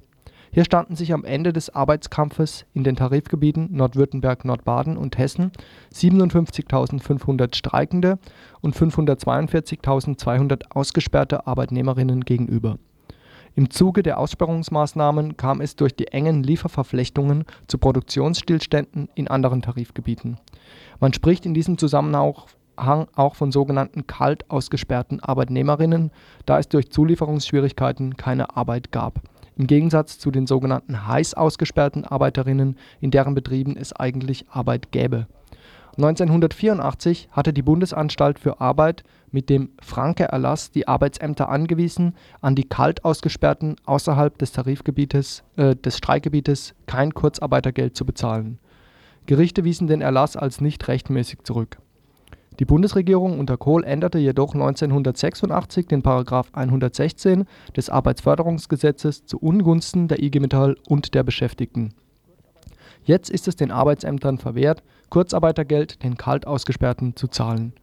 Hier 0.56 0.66
standen 0.66 0.96
sich 0.96 1.14
am 1.14 1.26
Ende 1.26 1.52
des 1.52 1.72
Arbeitskampfes 1.72 2.68
in 2.76 2.84
den 2.84 2.96
Tarifgebieten 2.96 3.70
Nordwürttemberg, 3.72 4.46
Nordbaden 4.46 4.98
und 4.98 5.18
Hessen 5.18 5.52
57.500 5.92 7.56
Streikende 7.56 8.20
und 8.62 8.76
542.200 8.76 10.66
ausgesperrte 10.70 11.48
Arbeitnehmerinnen 11.48 12.22
gegenüber. 12.22 12.78
Im 13.56 13.72
Zuge 13.72 14.04
der 14.04 14.20
Aussperrungsmaßnahmen 14.20 15.38
kam 15.38 15.60
es 15.60 15.76
durch 15.76 15.96
die 15.96 16.10
engen 16.10 16.44
Lieferverflechtungen 16.44 17.46
zu 17.66 17.80
Produktionsstillständen 17.80 19.10
in 19.16 19.28
anderen 19.28 19.64
Tarifgebieten. 19.64 20.38
Man 21.00 21.14
spricht 21.14 21.48
in 21.48 21.56
diesem 21.56 21.80
Zusammenhang 21.80 23.08
auch 23.16 23.36
von 23.36 23.52
sogenannten 23.52 24.06
kalt 24.06 24.52
ausgesperrten 24.52 25.20
Arbeitnehmerinnen, 25.20 26.12
da 26.46 26.60
es 26.60 26.70
durch 26.70 26.92
Zulieferungsschwierigkeiten 26.92 28.18
keine 28.18 28.56
Arbeit 28.56 28.92
gab 28.92 29.20
im 29.58 29.68
Gegensatz 29.68 30.20
zu 30.20 30.32
den 30.32 30.48
sogenannten 30.48 31.08
heiß 31.08 31.34
ausgesperrten 31.34 32.06
Arbeiterinnen, 32.06 32.78
in 33.02 33.12
deren 33.12 33.36
Betrieben 33.36 33.78
es 33.78 33.94
eigentlich 33.94 34.46
Arbeit 34.50 34.92
gäbe. 34.92 35.28
1984 35.98 37.30
hatte 37.32 37.54
die 37.54 37.62
Bundesanstalt 37.62 38.40
für 38.40 38.60
Arbeit 38.60 39.04
mit 39.32 39.50
dem 39.50 39.70
Franke-Erlass 39.80 40.72
die 40.72 40.88
Arbeitsämter 40.88 41.50
angewiesen, 41.50 42.16
an 42.42 42.56
die 42.56 42.68
kalt 42.68 43.06
ausgesperrten 43.06 43.76
außerhalb 43.86 44.36
des 44.40 44.52
Tarifgebietes 44.54 45.44
äh, 45.56 45.76
des 45.76 45.98
Streikgebietes 45.98 46.74
kein 46.88 47.14
Kurzarbeitergeld 47.14 47.96
zu 47.96 48.06
bezahlen. 48.06 48.58
Gerichte 49.28 49.64
wiesen 49.64 49.88
den 49.88 50.02
Erlass 50.02 50.36
als 50.36 50.62
nicht 50.62 50.88
rechtmäßig 50.88 51.44
zurück 51.44 51.78
die 52.60 52.66
Bundesregierung 52.66 53.40
unter 53.40 53.58
Kohl 53.58 53.84
änderte 53.84 54.20
jedoch 54.20 54.54
1986 54.54 55.88
den§ 55.88 56.04
116 56.54 57.46
des 57.76 57.90
Arbeitsförderungsgesetzes 57.90 59.26
zu 59.26 59.40
Ungunsten 59.40 60.08
der 60.08 60.22
IG 60.22 60.40
Metall 60.40 60.78
und 60.88 61.14
der 61.16 61.24
Beschäftigten. 61.24 61.94
Jetzt 63.06 63.30
ist 63.30 63.48
es 63.48 63.56
den 63.56 63.72
Arbeitsämtern 63.72 64.38
verwehrt, 64.38 64.84
Kurzarbeitergeld 65.10 66.04
den 66.04 66.16
kalt 66.16 66.48
Ausgesperrten 66.48 67.16
zu 67.16 67.28
zahlen. 67.28 67.74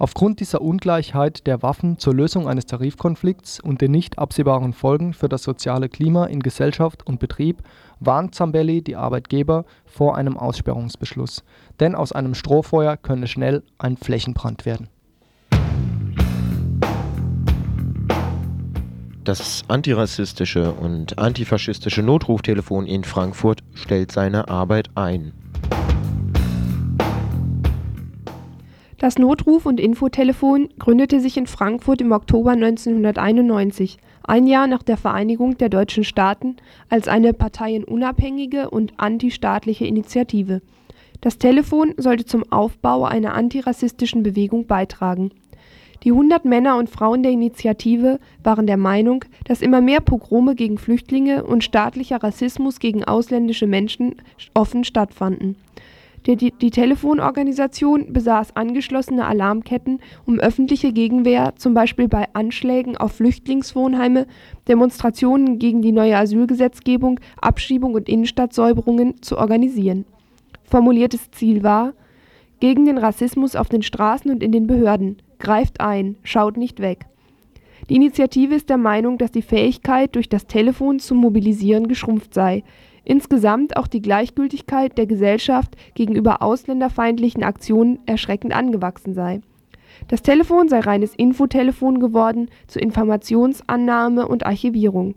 Aufgrund 0.00 0.40
dieser 0.40 0.62
Ungleichheit 0.62 1.46
der 1.46 1.62
Waffen 1.62 1.98
zur 1.98 2.14
Lösung 2.14 2.48
eines 2.48 2.64
Tarifkonflikts 2.64 3.60
und 3.60 3.82
den 3.82 3.90
nicht 3.90 4.18
absehbaren 4.18 4.72
Folgen 4.72 5.12
für 5.12 5.28
das 5.28 5.42
soziale 5.42 5.90
Klima 5.90 6.24
in 6.24 6.40
Gesellschaft 6.40 7.06
und 7.06 7.20
Betrieb 7.20 7.62
warnt 7.98 8.34
Zambelli 8.34 8.80
die 8.80 8.96
Arbeitgeber 8.96 9.66
vor 9.84 10.16
einem 10.16 10.38
Aussperrungsbeschluss, 10.38 11.44
denn 11.80 11.94
aus 11.94 12.12
einem 12.12 12.34
Strohfeuer 12.34 12.96
könne 12.96 13.26
schnell 13.26 13.62
ein 13.76 13.98
Flächenbrand 13.98 14.64
werden. 14.64 14.88
Das 19.24 19.64
antirassistische 19.68 20.72
und 20.72 21.18
antifaschistische 21.18 22.02
Notruftelefon 22.02 22.86
in 22.86 23.04
Frankfurt 23.04 23.60
stellt 23.74 24.12
seine 24.12 24.48
Arbeit 24.48 24.88
ein. 24.94 25.34
Das 29.00 29.18
Notruf- 29.18 29.64
und 29.64 29.80
Infotelefon 29.80 30.68
gründete 30.78 31.20
sich 31.20 31.38
in 31.38 31.46
Frankfurt 31.46 32.02
im 32.02 32.12
Oktober 32.12 32.50
1991, 32.50 33.96
ein 34.24 34.46
Jahr 34.46 34.66
nach 34.66 34.82
der 34.82 34.98
Vereinigung 34.98 35.56
der 35.56 35.70
deutschen 35.70 36.04
Staaten, 36.04 36.56
als 36.90 37.08
eine 37.08 37.32
parteienunabhängige 37.32 38.68
und 38.68 38.92
antistaatliche 38.98 39.86
Initiative. 39.86 40.60
Das 41.22 41.38
Telefon 41.38 41.94
sollte 41.96 42.26
zum 42.26 42.44
Aufbau 42.52 43.04
einer 43.04 43.32
antirassistischen 43.32 44.22
Bewegung 44.22 44.66
beitragen. 44.66 45.30
Die 46.04 46.10
100 46.10 46.44
Männer 46.44 46.76
und 46.76 46.90
Frauen 46.90 47.22
der 47.22 47.32
Initiative 47.32 48.20
waren 48.44 48.66
der 48.66 48.76
Meinung, 48.76 49.24
dass 49.44 49.62
immer 49.62 49.80
mehr 49.80 50.02
Pogrome 50.02 50.54
gegen 50.54 50.76
Flüchtlinge 50.76 51.44
und 51.44 51.64
staatlicher 51.64 52.22
Rassismus 52.22 52.80
gegen 52.80 53.02
ausländische 53.04 53.66
Menschen 53.66 54.16
offen 54.52 54.84
stattfanden 54.84 55.56
die, 56.26 56.36
die, 56.36 56.52
die 56.52 56.70
Telefonorganisation 56.70 58.12
besaß 58.12 58.56
angeschlossene 58.56 59.26
Alarmketten, 59.26 60.00
um 60.26 60.38
öffentliche 60.38 60.92
Gegenwehr, 60.92 61.54
zum 61.56 61.74
Beispiel 61.74 62.08
bei 62.08 62.26
Anschlägen 62.32 62.96
auf 62.96 63.12
Flüchtlingswohnheime, 63.12 64.26
Demonstrationen 64.68 65.58
gegen 65.58 65.82
die 65.82 65.92
neue 65.92 66.16
Asylgesetzgebung, 66.16 67.20
Abschiebung 67.40 67.94
und 67.94 68.08
Innenstadtsäuberungen, 68.08 69.22
zu 69.22 69.38
organisieren. 69.38 70.04
Formuliertes 70.64 71.30
Ziel 71.30 71.62
war: 71.62 71.94
Gegen 72.60 72.84
den 72.84 72.98
Rassismus 72.98 73.56
auf 73.56 73.68
den 73.68 73.82
Straßen 73.82 74.30
und 74.30 74.42
in 74.42 74.52
den 74.52 74.66
Behörden. 74.66 75.16
Greift 75.38 75.80
ein, 75.80 76.16
schaut 76.22 76.56
nicht 76.58 76.80
weg. 76.80 77.06
Die 77.88 77.96
Initiative 77.96 78.54
ist 78.54 78.68
der 78.68 78.76
Meinung, 78.76 79.16
dass 79.16 79.32
die 79.32 79.42
Fähigkeit, 79.42 80.14
durch 80.14 80.28
das 80.28 80.46
Telefon 80.46 80.98
zu 80.98 81.14
mobilisieren, 81.14 81.88
geschrumpft 81.88 82.34
sei 82.34 82.62
insgesamt 83.10 83.76
auch 83.76 83.88
die 83.88 84.02
Gleichgültigkeit 84.02 84.96
der 84.96 85.06
Gesellschaft 85.06 85.74
gegenüber 85.94 86.42
ausländerfeindlichen 86.42 87.42
Aktionen 87.42 87.98
erschreckend 88.06 88.54
angewachsen 88.54 89.14
sei. 89.14 89.40
Das 90.06 90.22
Telefon 90.22 90.68
sei 90.68 90.78
reines 90.78 91.16
Infotelefon 91.16 91.98
geworden 91.98 92.50
zur 92.68 92.82
Informationsannahme 92.82 94.28
und 94.28 94.46
Archivierung. 94.46 95.16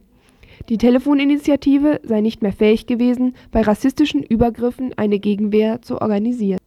Die 0.69 0.79
Telefoninitiative 0.79 2.01
sei 2.03 2.21
nicht 2.21 2.41
mehr 2.41 2.51
fähig 2.51 2.87
gewesen, 2.87 3.35
bei 3.51 3.61
rassistischen 3.61 4.23
Übergriffen 4.23 4.93
eine 4.97 5.19
Gegenwehr 5.19 5.83
zu 5.83 6.01
organisieren. 6.01 6.59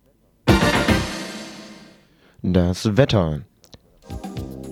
Das 2.43 2.97
Wetter. 2.97 3.41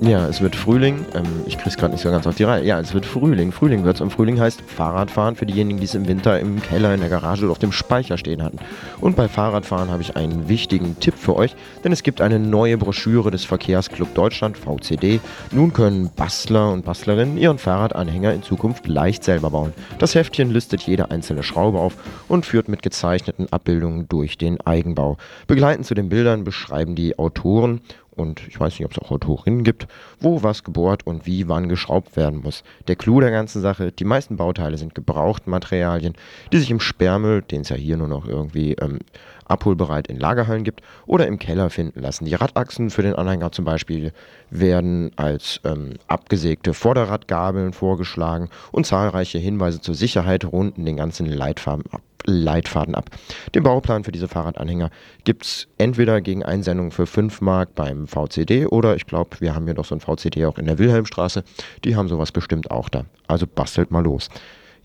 Ja, 0.07 0.28
es 0.28 0.42
wird 0.42 0.55
Frühling. 0.55 1.07
Ähm, 1.14 1.24
ich 1.46 1.57
krieg's 1.57 1.78
gerade 1.78 1.92
nicht 1.92 2.02
so 2.02 2.11
ganz 2.11 2.26
auf 2.26 2.34
die 2.34 2.44
Reihe. 2.44 2.62
Ja, 2.62 2.78
es 2.78 2.92
wird 2.92 3.07
Frühling. 3.07 3.52
Frühling 3.52 3.84
wird's 3.84 4.02
und 4.02 4.11
Frühling 4.11 4.38
heißt 4.38 4.61
Fahrradfahren 4.61 5.34
für 5.34 5.46
diejenigen, 5.46 5.78
die 5.78 5.86
es 5.86 5.94
im 5.94 6.07
Winter 6.07 6.38
im 6.40 6.61
Keller, 6.61 6.92
in 6.92 7.00
der 7.00 7.09
Garage 7.09 7.42
oder 7.42 7.52
auf 7.52 7.59
dem 7.59 7.72
Speicher 7.72 8.18
stehen 8.18 8.42
hatten. 8.42 8.59
Und 9.00 9.16
bei 9.16 9.28
Fahrradfahren 9.28 9.90
habe 9.90 10.02
ich 10.02 10.14
einen 10.14 10.46
wichtigen 10.46 11.00
Tipp 11.00 11.14
für 11.16 11.34
euch, 11.36 11.57
denn 11.84 11.92
es 11.92 12.02
gibt 12.02 12.20
eine 12.20 12.38
neue 12.38 12.76
Broschüre 12.76 13.30
des 13.30 13.46
Verkehrsclub 13.46 14.12
Deutschland, 14.14 14.59
VCD. 14.59 15.20
Nun 15.52 15.72
können 15.72 16.11
Bastler 16.14 16.70
und 16.70 16.84
Bastlerinnen 16.84 17.38
ihren 17.38 17.57
Fahrradanhänger 17.57 18.34
in 18.34 18.42
Zukunft 18.42 18.86
leicht 18.86 19.24
selber 19.24 19.48
bauen. 19.48 19.72
Das 19.98 20.14
Heftchen 20.14 20.50
listet 20.50 20.82
jede 20.82 21.11
einzelne 21.11 21.42
Schraube 21.42 21.78
auf 21.78 21.94
und 22.28 22.44
führt 22.44 22.68
mit 22.68 22.82
gezeichneten 22.82 23.50
Abbildungen 23.50 24.07
durch 24.07 24.36
den 24.36 24.61
Eigenbau. 24.61 25.16
Begleitend 25.46 25.86
zu 25.86 25.94
den 25.94 26.11
Bildern 26.11 26.44
beschreiben 26.44 26.94
die 26.94 27.18
Autoren 27.18 27.80
und 28.16 28.46
ich 28.48 28.58
weiß 28.58 28.78
nicht, 28.78 28.84
ob 28.84 28.92
es 28.92 28.98
auch 28.98 29.10
Autorinnen 29.10 29.64
gibt, 29.64 29.86
wo 30.20 30.42
was 30.42 30.64
gebohrt 30.64 31.06
und 31.06 31.26
wie 31.26 31.48
wann 31.48 31.68
geschraubt 31.68 32.16
werden 32.16 32.40
muss. 32.42 32.64
Der 32.88 32.96
Clou 32.96 33.20
der 33.20 33.30
ganzen 33.30 33.60
Sache, 33.60 33.92
die 33.92 34.04
meisten 34.04 34.36
Bauteile 34.36 34.78
sind 34.78 34.94
Gebrauchtmaterialien, 34.94 36.14
die 36.52 36.58
sich 36.58 36.70
im 36.70 36.80
Sperrmüll, 36.80 37.42
den 37.42 37.62
es 37.62 37.68
ja 37.68 37.76
hier 37.76 37.96
nur 37.96 38.08
noch 38.08 38.26
irgendwie 38.26 38.72
ähm, 38.74 38.98
abholbereit 39.47 40.09
in 40.09 40.18
Lagerhallen 40.18 40.64
gibt, 40.64 40.82
oder 41.07 41.26
im 41.26 41.38
Keller 41.38 41.70
finden 41.70 42.01
lassen. 42.01 42.24
Die 42.24 42.34
Radachsen 42.34 42.90
für 42.90 43.03
den 43.03 43.14
Anhänger 43.14 43.53
zum 43.53 43.64
Beispiel 43.64 44.12
werden 44.51 45.11
als 45.16 45.61
ähm, 45.64 45.95
abgesägte 46.07 46.74
Vorderradgabeln 46.74 47.72
vorgeschlagen 47.72 48.49
und 48.72 48.86
zahlreiche 48.86 49.38
Hinweise 49.38 49.80
zur 49.80 49.95
Sicherheit 49.95 50.45
runden 50.45 50.84
den 50.84 50.97
ganzen 50.97 51.26
Leitfaden 51.26 51.84
ab. 51.90 52.03
Leitfaden 52.26 52.95
ab. 52.95 53.11
Den 53.55 53.62
Bauplan 53.62 54.05
für 54.05 54.12
diese 54.12 54.28
Fahrradanhänger 54.28 54.90
gibt 55.24 55.45
es 55.45 55.68
entweder 55.78 56.20
gegen 56.20 56.42
Einsendung 56.42 56.90
für 56.90 57.07
5 57.07 57.40
Mark 57.40 57.74
beim 57.74 58.07
VCD 58.07 58.66
oder 58.66 58.97
ich 58.97 59.07
glaube, 59.07 59.40
wir 59.40 59.55
haben 59.55 59.66
hier 59.66 59.74
doch 59.74 59.84
so 59.84 59.95
ein 59.95 60.01
VCD 60.01 60.47
auch 60.47 60.59
in 60.59 60.66
der 60.66 60.78
Wilhelmstraße. 60.78 61.45
Die 61.84 61.97
haben 61.97 62.09
sowas 62.09 62.32
bestimmt 62.32 62.70
auch 62.70 62.88
da. 62.88 63.05
Also 63.28 63.47
bastelt 63.47 63.90
mal 63.90 64.03
los. 64.03 64.28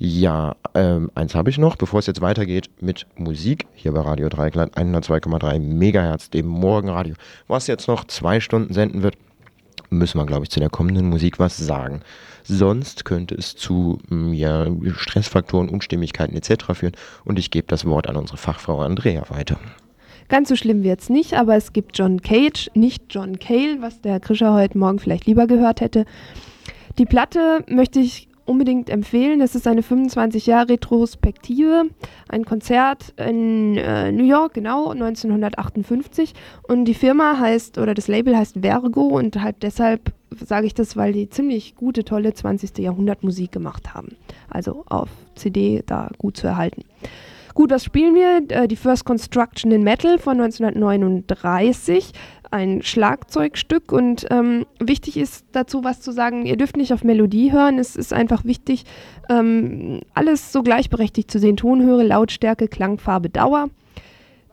Ja, 0.02 0.56
ähm, 0.76 1.12
eins 1.14 1.36
habe 1.36 1.50
ich 1.50 1.58
noch, 1.58 1.76
bevor 1.76 2.00
es 2.00 2.08
jetzt 2.08 2.22
weitergeht 2.22 2.70
mit 2.80 3.06
Musik 3.18 3.68
hier 3.76 3.92
bei 3.92 4.00
Radio 4.00 4.30
Dreikland 4.30 4.78
102,3 4.78 5.60
Megahertz, 5.60 6.30
dem 6.30 6.48
Morgenradio, 6.48 7.16
was 7.50 7.68
jetzt 7.68 7.90
noch 7.90 8.06
zwei 8.06 8.40
Stunden 8.40 8.74
senden 8.74 9.04
wird, 9.04 9.18
müssen 9.90 10.18
wir, 10.18 10.26
glaube 10.26 10.46
ich, 10.46 10.52
zu 10.52 10.62
der 10.62 10.70
kommenden 10.70 11.10
Musik 11.10 11.38
was 11.38 11.58
sagen. 11.58 12.00
Sonst 12.46 13.04
könnte 13.04 13.36
es 13.36 13.58
zu 13.58 14.00
mm, 14.08 14.32
ja, 14.32 14.68
Stressfaktoren, 14.96 15.68
Unstimmigkeiten 15.68 16.34
etc. 16.38 16.74
führen. 16.76 16.94
Und 17.26 17.38
ich 17.38 17.52
gebe 17.52 17.68
das 17.68 17.84
Wort 17.84 18.08
an 18.08 18.16
unsere 18.16 18.38
Fachfrau 18.38 18.80
Andrea 18.80 19.30
weiter. 19.30 19.60
Ganz 20.30 20.48
so 20.48 20.56
schlimm 20.56 20.82
wird 20.82 21.02
es 21.02 21.10
nicht, 21.10 21.34
aber 21.34 21.58
es 21.58 21.74
gibt 21.74 21.98
John 21.98 22.22
Cage, 22.22 22.72
nicht 22.74 23.04
John 23.10 23.38
Cale, 23.38 23.82
was 23.82 24.00
der 24.00 24.22
Krischer 24.22 24.54
heute 24.54 24.78
Morgen 24.78 25.00
vielleicht 25.00 25.26
lieber 25.26 25.46
gehört 25.46 25.82
hätte. 25.82 26.06
Die 26.98 27.06
Platte 27.06 27.66
möchte 27.68 28.00
ich 28.00 28.29
unbedingt 28.50 28.90
empfehlen. 28.90 29.42
Es 29.42 29.54
ist 29.54 29.68
eine 29.68 29.84
25 29.84 30.48
Jahre 30.48 30.70
Retrospektive, 30.70 31.84
ein 32.28 32.46
Konzert 32.46 33.14
in 33.16 33.78
äh, 33.78 34.12
New 34.12 34.26
York, 34.26 34.56
genau, 34.56 34.90
1958. 34.90 36.34
Und 36.68 36.86
die 36.86 36.96
Firma 36.96 37.40
heißt, 37.40 37.78
oder 37.78 37.94
das 37.94 38.08
Label 38.08 38.36
heißt 38.36 38.58
Vergo 38.62 39.04
und 39.04 39.40
halt 39.42 39.58
deshalb 39.62 40.14
sage 40.36 40.68
ich 40.68 40.74
das, 40.74 40.98
weil 40.98 41.14
die 41.14 41.30
ziemlich 41.30 41.76
gute, 41.76 42.04
tolle 42.04 42.34
20. 42.34 42.78
Jahrhundert 42.80 43.24
Musik 43.24 43.52
gemacht 43.52 43.94
haben. 43.94 44.16
Also 44.50 44.84
auf 44.88 45.10
CD 45.36 45.84
da 45.86 46.10
gut 46.18 46.38
zu 46.38 46.48
erhalten. 46.48 46.84
Gut, 47.54 47.72
was 47.72 47.84
spielen 47.84 48.16
wir? 48.16 48.44
Äh, 48.50 48.68
die 48.68 48.76
First 48.76 49.06
Construction 49.06 49.72
in 49.72 49.84
Metal 49.84 50.18
von 50.18 50.40
1939 50.40 52.14
ein 52.52 52.82
Schlagzeugstück 52.82 53.92
und 53.92 54.26
ähm, 54.30 54.66
wichtig 54.80 55.18
ist 55.18 55.46
dazu 55.52 55.84
was 55.84 56.02
zu 56.02 56.12
sagen, 56.12 56.46
ihr 56.46 56.58
dürft 56.58 56.78
nicht 56.78 56.94
auf 56.94 57.04
Melodie 57.04 57.52
hören, 57.52 57.78
es 57.80 57.96
ist 57.96 58.14
einfach 58.14 58.46
wichtig, 58.46 58.86
ähm, 59.30 60.02
alles 60.14 60.52
so 60.52 60.64
gleichberechtigt 60.64 61.30
zu 61.30 61.40
sehen, 61.40 61.58
Tonhöhe, 61.58 62.04
Lautstärke, 62.04 62.68
Klangfarbe, 62.68 63.30
Dauer. 63.30 63.70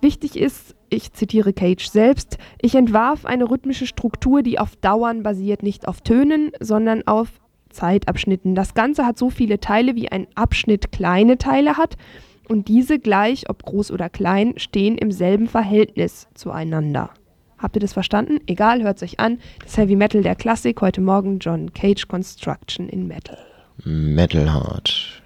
Wichtig 0.00 0.36
ist, 0.36 0.74
ich 0.90 1.12
zitiere 1.12 1.52
Cage 1.52 1.86
selbst, 1.86 2.38
ich 2.60 2.74
entwarf 2.74 3.24
eine 3.24 3.50
rhythmische 3.50 3.86
Struktur, 3.86 4.42
die 4.42 4.58
auf 4.58 4.76
Dauern 4.76 5.22
basiert, 5.22 5.62
nicht 5.62 5.88
auf 5.88 6.00
Tönen, 6.02 6.52
sondern 6.60 7.06
auf 7.06 7.28
Zeitabschnitten. 7.70 8.54
Das 8.54 8.74
Ganze 8.74 9.06
hat 9.06 9.18
so 9.18 9.30
viele 9.30 9.58
Teile, 9.58 9.96
wie 9.96 10.10
ein 10.10 10.26
Abschnitt 10.34 10.92
kleine 10.92 11.38
Teile 11.38 11.76
hat 11.76 11.96
und 12.48 12.68
diese 12.68 12.98
gleich, 12.98 13.48
ob 13.48 13.62
groß 13.64 13.90
oder 13.90 14.08
klein, 14.08 14.54
stehen 14.56 14.98
im 14.98 15.10
selben 15.10 15.48
Verhältnis 15.48 16.28
zueinander. 16.34 17.10
Habt 17.58 17.76
ihr 17.76 17.80
das 17.80 17.92
verstanden? 17.92 18.40
Egal, 18.46 18.82
hört 18.82 19.02
euch 19.02 19.18
an. 19.18 19.38
Das 19.62 19.76
Heavy 19.76 19.96
Metal 19.96 20.22
der 20.22 20.34
Klassik. 20.34 20.80
Heute 20.80 21.00
Morgen 21.00 21.38
John 21.38 21.72
Cage 21.72 22.06
Construction 22.06 22.88
in 22.88 23.06
Metal. 23.06 23.38
Metal 23.84 24.52
Hard. 24.52 25.22